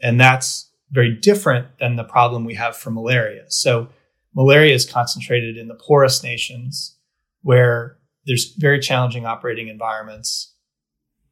And 0.00 0.20
that's 0.20 0.70
very 0.90 1.14
different 1.14 1.78
than 1.78 1.96
the 1.96 2.04
problem 2.04 2.44
we 2.44 2.54
have 2.54 2.76
for 2.76 2.90
malaria. 2.90 3.44
So 3.48 3.88
malaria 4.34 4.74
is 4.74 4.88
concentrated 4.88 5.56
in 5.56 5.68
the 5.68 5.74
poorest 5.74 6.22
nations 6.22 6.96
where 7.42 7.98
there's 8.26 8.54
very 8.56 8.80
challenging 8.80 9.26
operating 9.26 9.68
environments 9.68 10.54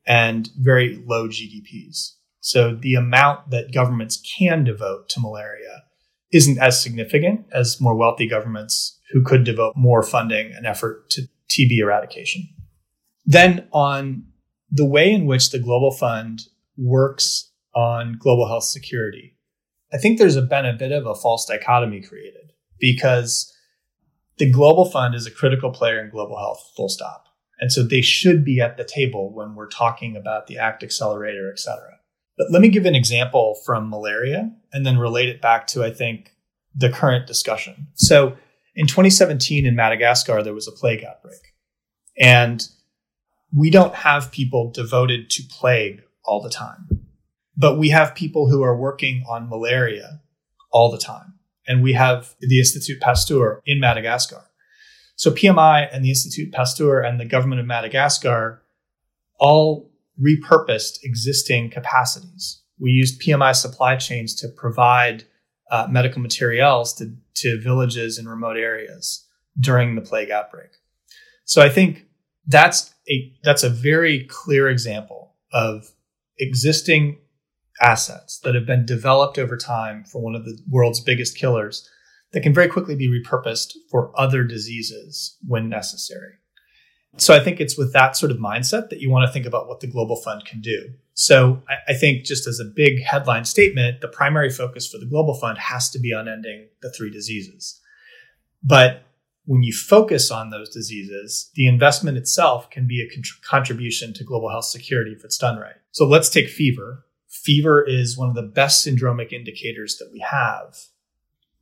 and 0.06 0.50
very 0.58 1.02
low 1.06 1.28
GDPs. 1.28 2.14
So 2.40 2.74
the 2.74 2.94
amount 2.94 3.50
that 3.50 3.72
governments 3.72 4.20
can 4.36 4.64
devote 4.64 5.08
to 5.10 5.20
malaria 5.20 5.84
isn't 6.32 6.58
as 6.58 6.82
significant 6.82 7.46
as 7.52 7.80
more 7.80 7.94
wealthy 7.94 8.26
governments 8.26 8.98
who 9.12 9.22
could 9.22 9.44
devote 9.44 9.76
more 9.76 10.02
funding 10.02 10.52
and 10.52 10.66
effort 10.66 11.08
to 11.10 11.28
TB 11.48 11.78
eradication. 11.78 12.48
Then 13.32 13.66
on 13.72 14.24
the 14.70 14.84
way 14.84 15.10
in 15.10 15.26
which 15.26 15.50
the 15.50 15.58
Global 15.58 15.90
Fund 15.90 16.42
works 16.76 17.50
on 17.74 18.16
global 18.18 18.46
health 18.46 18.64
security, 18.64 19.36
I 19.92 19.98
think 19.98 20.18
there's 20.18 20.36
been 20.36 20.66
a 20.66 20.72
bit 20.72 20.92
of 20.92 21.06
a 21.06 21.14
false 21.14 21.46
dichotomy 21.46 22.02
created 22.02 22.52
because 22.78 23.52
the 24.38 24.50
global 24.50 24.90
fund 24.90 25.14
is 25.14 25.26
a 25.26 25.30
critical 25.30 25.70
player 25.70 26.02
in 26.02 26.10
global 26.10 26.38
health, 26.38 26.72
full 26.76 26.88
stop. 26.88 27.26
And 27.60 27.70
so 27.70 27.82
they 27.82 28.00
should 28.02 28.44
be 28.44 28.60
at 28.60 28.76
the 28.76 28.84
table 28.84 29.32
when 29.34 29.54
we're 29.54 29.68
talking 29.68 30.16
about 30.16 30.46
the 30.46 30.58
ACT 30.58 30.82
accelerator, 30.82 31.50
et 31.50 31.58
cetera. 31.58 31.98
But 32.36 32.50
let 32.50 32.60
me 32.60 32.68
give 32.68 32.86
an 32.86 32.94
example 32.94 33.60
from 33.64 33.88
malaria 33.88 34.50
and 34.72 34.84
then 34.84 34.98
relate 34.98 35.28
it 35.28 35.40
back 35.40 35.66
to, 35.68 35.84
I 35.84 35.90
think, 35.90 36.34
the 36.74 36.90
current 36.90 37.26
discussion. 37.26 37.88
So 37.94 38.36
in 38.74 38.86
2017 38.86 39.66
in 39.66 39.76
Madagascar, 39.76 40.42
there 40.42 40.54
was 40.54 40.66
a 40.66 40.72
plague 40.72 41.04
outbreak. 41.04 41.54
And 42.18 42.66
we 43.54 43.70
don't 43.70 43.94
have 43.94 44.32
people 44.32 44.70
devoted 44.70 45.30
to 45.30 45.42
plague 45.50 46.02
all 46.24 46.40
the 46.40 46.50
time. 46.50 46.88
But 47.56 47.78
we 47.78 47.90
have 47.90 48.14
people 48.14 48.48
who 48.48 48.62
are 48.62 48.76
working 48.76 49.24
on 49.28 49.48
malaria 49.48 50.20
all 50.70 50.90
the 50.90 50.98
time. 50.98 51.34
And 51.66 51.82
we 51.82 51.92
have 51.92 52.34
the 52.40 52.58
Institut 52.58 53.00
Pasteur 53.00 53.60
in 53.66 53.78
Madagascar. 53.78 54.50
So 55.16 55.30
PMI 55.30 55.88
and 55.92 56.04
the 56.04 56.08
Institut 56.08 56.52
Pasteur 56.52 57.00
and 57.00 57.20
the 57.20 57.24
government 57.24 57.60
of 57.60 57.66
Madagascar 57.66 58.62
all 59.38 59.90
repurposed 60.20 60.98
existing 61.02 61.70
capacities. 61.70 62.62
We 62.78 62.90
used 62.90 63.20
PMI 63.20 63.54
supply 63.54 63.96
chains 63.96 64.34
to 64.36 64.48
provide 64.48 65.24
uh, 65.70 65.86
medical 65.90 66.20
materials 66.20 66.94
to, 66.94 67.14
to 67.36 67.60
villages 67.60 68.18
in 68.18 68.28
remote 68.28 68.56
areas 68.56 69.26
during 69.60 69.94
the 69.94 70.00
plague 70.00 70.30
outbreak. 70.30 70.70
So 71.44 71.62
I 71.62 71.68
think 71.68 72.06
that's 72.46 72.91
a 73.08 73.32
that's 73.42 73.62
a 73.62 73.68
very 73.68 74.24
clear 74.24 74.68
example 74.68 75.34
of 75.52 75.90
existing 76.38 77.18
assets 77.80 78.38
that 78.40 78.54
have 78.54 78.66
been 78.66 78.86
developed 78.86 79.38
over 79.38 79.56
time 79.56 80.04
for 80.04 80.22
one 80.22 80.34
of 80.34 80.44
the 80.44 80.58
world's 80.70 81.00
biggest 81.00 81.36
killers 81.36 81.88
that 82.32 82.42
can 82.42 82.54
very 82.54 82.68
quickly 82.68 82.94
be 82.96 83.08
repurposed 83.08 83.72
for 83.90 84.12
other 84.18 84.44
diseases 84.44 85.36
when 85.46 85.68
necessary. 85.68 86.34
So 87.18 87.34
I 87.34 87.40
think 87.40 87.60
it's 87.60 87.76
with 87.76 87.92
that 87.92 88.16
sort 88.16 88.32
of 88.32 88.38
mindset 88.38 88.88
that 88.88 89.00
you 89.00 89.10
want 89.10 89.26
to 89.26 89.32
think 89.32 89.44
about 89.44 89.68
what 89.68 89.80
the 89.80 89.86
Global 89.86 90.16
Fund 90.16 90.46
can 90.46 90.62
do. 90.62 90.94
So 91.12 91.62
I, 91.68 91.92
I, 91.92 91.94
think 91.94 92.24
just 92.24 92.46
as 92.46 92.58
a 92.58 92.64
big 92.64 93.02
headline 93.02 93.44
statement, 93.44 94.00
the 94.00 94.08
primary 94.08 94.48
focus 94.48 94.88
for 94.88 94.96
the 94.96 95.04
Global 95.04 95.34
Fund 95.34 95.58
has 95.58 95.90
to 95.90 95.98
be 95.98 96.14
on 96.14 96.26
ending 96.26 96.68
the 96.80 96.90
three 96.90 97.10
diseases. 97.10 97.78
But 98.62 99.02
when 99.44 99.62
you 99.62 99.72
focus 99.72 100.30
on 100.30 100.50
those 100.50 100.70
diseases, 100.70 101.50
the 101.54 101.66
investment 101.66 102.16
itself 102.16 102.70
can 102.70 102.86
be 102.86 103.02
a 103.02 103.46
contribution 103.46 104.12
to 104.14 104.24
global 104.24 104.50
health 104.50 104.66
security 104.66 105.12
if 105.12 105.24
it's 105.24 105.38
done 105.38 105.58
right. 105.58 105.76
So 105.90 106.06
let's 106.06 106.28
take 106.28 106.48
fever. 106.48 107.04
Fever 107.28 107.82
is 107.82 108.16
one 108.16 108.28
of 108.28 108.34
the 108.34 108.42
best 108.42 108.86
syndromic 108.86 109.32
indicators 109.32 109.96
that 109.98 110.10
we 110.12 110.20
have. 110.20 110.76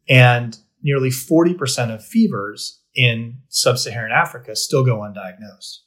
And 0.08 0.58
nearly 0.82 1.08
40% 1.08 1.94
of 1.94 2.04
fevers 2.04 2.80
in 2.94 3.38
sub 3.48 3.78
Saharan 3.78 4.12
Africa 4.12 4.56
still 4.56 4.84
go 4.84 4.98
undiagnosed. 4.98 5.78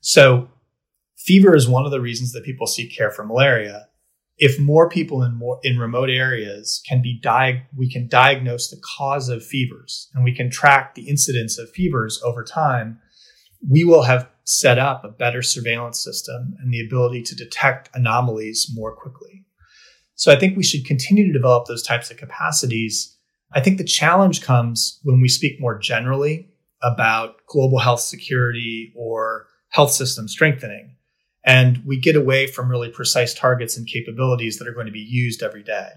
So, 0.00 0.48
fever 1.16 1.54
is 1.54 1.68
one 1.68 1.84
of 1.84 1.90
the 1.90 2.00
reasons 2.00 2.32
that 2.32 2.44
people 2.44 2.66
seek 2.66 2.96
care 2.96 3.10
for 3.10 3.24
malaria. 3.24 3.88
If 4.40 4.58
more 4.58 4.88
people 4.88 5.22
in 5.22 5.34
more 5.36 5.60
in 5.62 5.78
remote 5.78 6.10
areas 6.10 6.82
can 6.88 7.02
be 7.02 7.20
di- 7.22 7.66
we 7.76 7.90
can 7.90 8.08
diagnose 8.08 8.70
the 8.70 8.80
cause 8.96 9.28
of 9.28 9.44
fevers 9.44 10.08
and 10.14 10.24
we 10.24 10.34
can 10.34 10.50
track 10.50 10.94
the 10.94 11.08
incidence 11.08 11.58
of 11.58 11.70
fevers 11.70 12.20
over 12.24 12.42
time, 12.42 12.98
we 13.68 13.84
will 13.84 14.02
have 14.02 14.28
set 14.44 14.78
up 14.78 15.04
a 15.04 15.08
better 15.08 15.42
surveillance 15.42 16.02
system 16.02 16.54
and 16.60 16.72
the 16.72 16.84
ability 16.84 17.22
to 17.22 17.36
detect 17.36 17.90
anomalies 17.94 18.68
more 18.74 18.96
quickly. 18.96 19.44
So 20.14 20.32
I 20.32 20.36
think 20.36 20.56
we 20.56 20.64
should 20.64 20.84
continue 20.84 21.26
to 21.26 21.32
develop 21.32 21.66
those 21.66 21.82
types 21.82 22.10
of 22.10 22.16
capacities 22.16 23.18
I 23.52 23.60
think 23.60 23.78
the 23.78 23.84
challenge 23.84 24.42
comes 24.42 25.00
when 25.02 25.20
we 25.20 25.28
speak 25.28 25.60
more 25.60 25.78
generally 25.78 26.48
about 26.82 27.34
global 27.46 27.78
health 27.78 28.00
security 28.00 28.92
or 28.96 29.46
health 29.70 29.90
system 29.92 30.28
strengthening. 30.28 30.96
And 31.44 31.82
we 31.86 31.98
get 31.98 32.16
away 32.16 32.46
from 32.46 32.68
really 32.68 32.90
precise 32.90 33.32
targets 33.32 33.76
and 33.76 33.86
capabilities 33.86 34.58
that 34.58 34.68
are 34.68 34.74
going 34.74 34.86
to 34.86 34.92
be 34.92 34.98
used 34.98 35.42
every 35.42 35.62
day. 35.62 35.88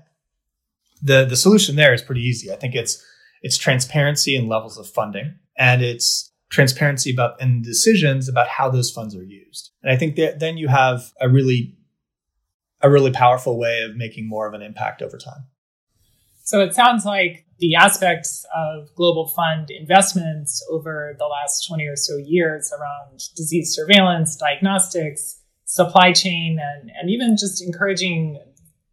The, 1.01 1.25
the 1.25 1.35
solution 1.35 1.75
there 1.75 1.93
is 1.93 2.01
pretty 2.01 2.21
easy. 2.21 2.51
I 2.51 2.55
think 2.55 2.75
it's, 2.75 3.03
it's 3.41 3.57
transparency 3.57 4.37
and 4.37 4.47
levels 4.47 4.77
of 4.77 4.87
funding, 4.87 5.35
and 5.57 5.81
it's 5.81 6.31
transparency 6.49 7.11
about 7.11 7.41
and 7.41 7.63
decisions 7.63 8.29
about 8.29 8.47
how 8.47 8.69
those 8.69 8.89
funds 8.89 9.15
are 9.15 9.23
used. 9.23 9.71
And 9.81 9.91
I 9.91 9.97
think 9.97 10.15
that 10.15 10.39
then 10.39 10.55
you 10.55 10.69
have 10.69 11.11
a 11.19 11.27
really, 11.27 11.75
a 12.81 12.89
really 12.89 13.11
powerful 13.11 13.59
way 13.59 13.81
of 13.81 13.97
making 13.97 14.29
more 14.29 14.47
of 14.47 14.53
an 14.53 14.61
impact 14.61 15.01
over 15.01 15.17
time. 15.17 15.47
So 16.43 16.61
it 16.61 16.73
sounds 16.73 17.05
like 17.05 17.45
the 17.59 17.75
aspects 17.75 18.45
of 18.55 18.93
global 18.95 19.27
fund 19.27 19.69
investments 19.69 20.65
over 20.71 21.15
the 21.17 21.25
last 21.25 21.65
20 21.67 21.85
or 21.87 21.95
so 21.95 22.17
years 22.17 22.71
around 22.77 23.19
disease 23.35 23.73
surveillance, 23.73 24.35
diagnostics, 24.35 25.41
supply 25.65 26.11
chain, 26.11 26.59
and, 26.61 26.91
and 26.99 27.09
even 27.09 27.37
just 27.37 27.63
encouraging 27.63 28.39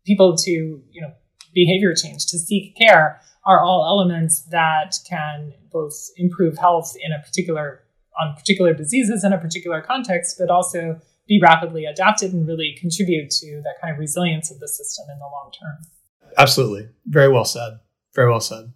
people 0.06 0.36
to, 0.36 0.50
you 0.50 1.00
know, 1.00 1.12
behavior 1.54 1.94
change, 1.94 2.26
to 2.26 2.38
seek 2.38 2.76
care 2.76 3.20
are 3.44 3.60
all 3.60 3.86
elements 3.86 4.42
that 4.50 4.96
can 5.08 5.52
both 5.72 6.10
improve 6.16 6.58
health 6.58 6.94
in 7.00 7.12
a 7.12 7.22
particular 7.24 7.82
on 8.20 8.34
particular 8.34 8.74
diseases 8.74 9.24
in 9.24 9.32
a 9.32 9.38
particular 9.38 9.80
context, 9.80 10.36
but 10.38 10.50
also 10.50 11.00
be 11.26 11.40
rapidly 11.40 11.84
adapted 11.84 12.32
and 12.32 12.46
really 12.46 12.76
contribute 12.78 13.30
to 13.30 13.62
that 13.64 13.74
kind 13.80 13.94
of 13.94 13.98
resilience 13.98 14.50
of 14.50 14.58
the 14.58 14.68
system 14.68 15.06
in 15.10 15.18
the 15.18 15.24
long 15.24 15.50
term. 15.58 16.32
Absolutely. 16.36 16.88
Very 17.06 17.28
well 17.28 17.44
said. 17.44 17.78
Very 18.14 18.30
well 18.30 18.40
said. 18.40 18.72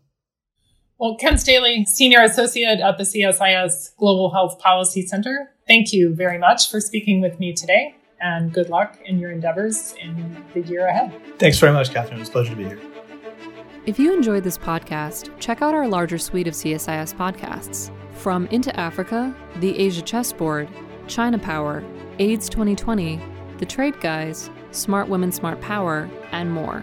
Well, 0.98 1.16
Ken 1.16 1.36
Staley, 1.36 1.84
Senior 1.84 2.22
Associate 2.22 2.80
at 2.80 2.98
the 2.98 3.04
CSIS 3.04 3.96
Global 3.96 4.30
Health 4.30 4.58
Policy 4.60 5.06
Center, 5.06 5.50
thank 5.66 5.92
you 5.92 6.14
very 6.14 6.38
much 6.38 6.70
for 6.70 6.80
speaking 6.80 7.20
with 7.20 7.40
me 7.40 7.52
today 7.52 7.96
and 8.20 8.52
good 8.52 8.70
luck 8.70 8.98
in 9.04 9.18
your 9.18 9.30
endeavors 9.32 9.94
in 10.00 10.44
the 10.54 10.60
year 10.62 10.86
ahead. 10.86 11.12
Thanks 11.38 11.58
very 11.58 11.72
much, 11.72 11.92
Katherine. 11.92 12.16
It 12.16 12.20
was 12.20 12.28
a 12.28 12.32
pleasure 12.32 12.50
to 12.50 12.56
be 12.56 12.64
here. 12.64 12.80
If 13.86 13.98
you 13.98 14.14
enjoyed 14.14 14.44
this 14.44 14.56
podcast, 14.56 15.30
check 15.38 15.60
out 15.60 15.74
our 15.74 15.86
larger 15.86 16.16
suite 16.16 16.48
of 16.48 16.54
CSIS 16.54 17.14
podcasts 17.14 17.90
from 18.14 18.46
Into 18.46 18.74
Africa, 18.80 19.34
The 19.56 19.78
Asia 19.78 20.00
Chessboard, 20.00 20.68
China 21.06 21.38
Power, 21.38 21.84
AIDS 22.18 22.48
2020, 22.48 23.20
The 23.58 23.66
Trade 23.66 24.00
Guys, 24.00 24.48
Smart 24.70 25.08
Women, 25.08 25.30
Smart 25.30 25.60
Power, 25.60 26.08
and 26.32 26.50
more. 26.50 26.82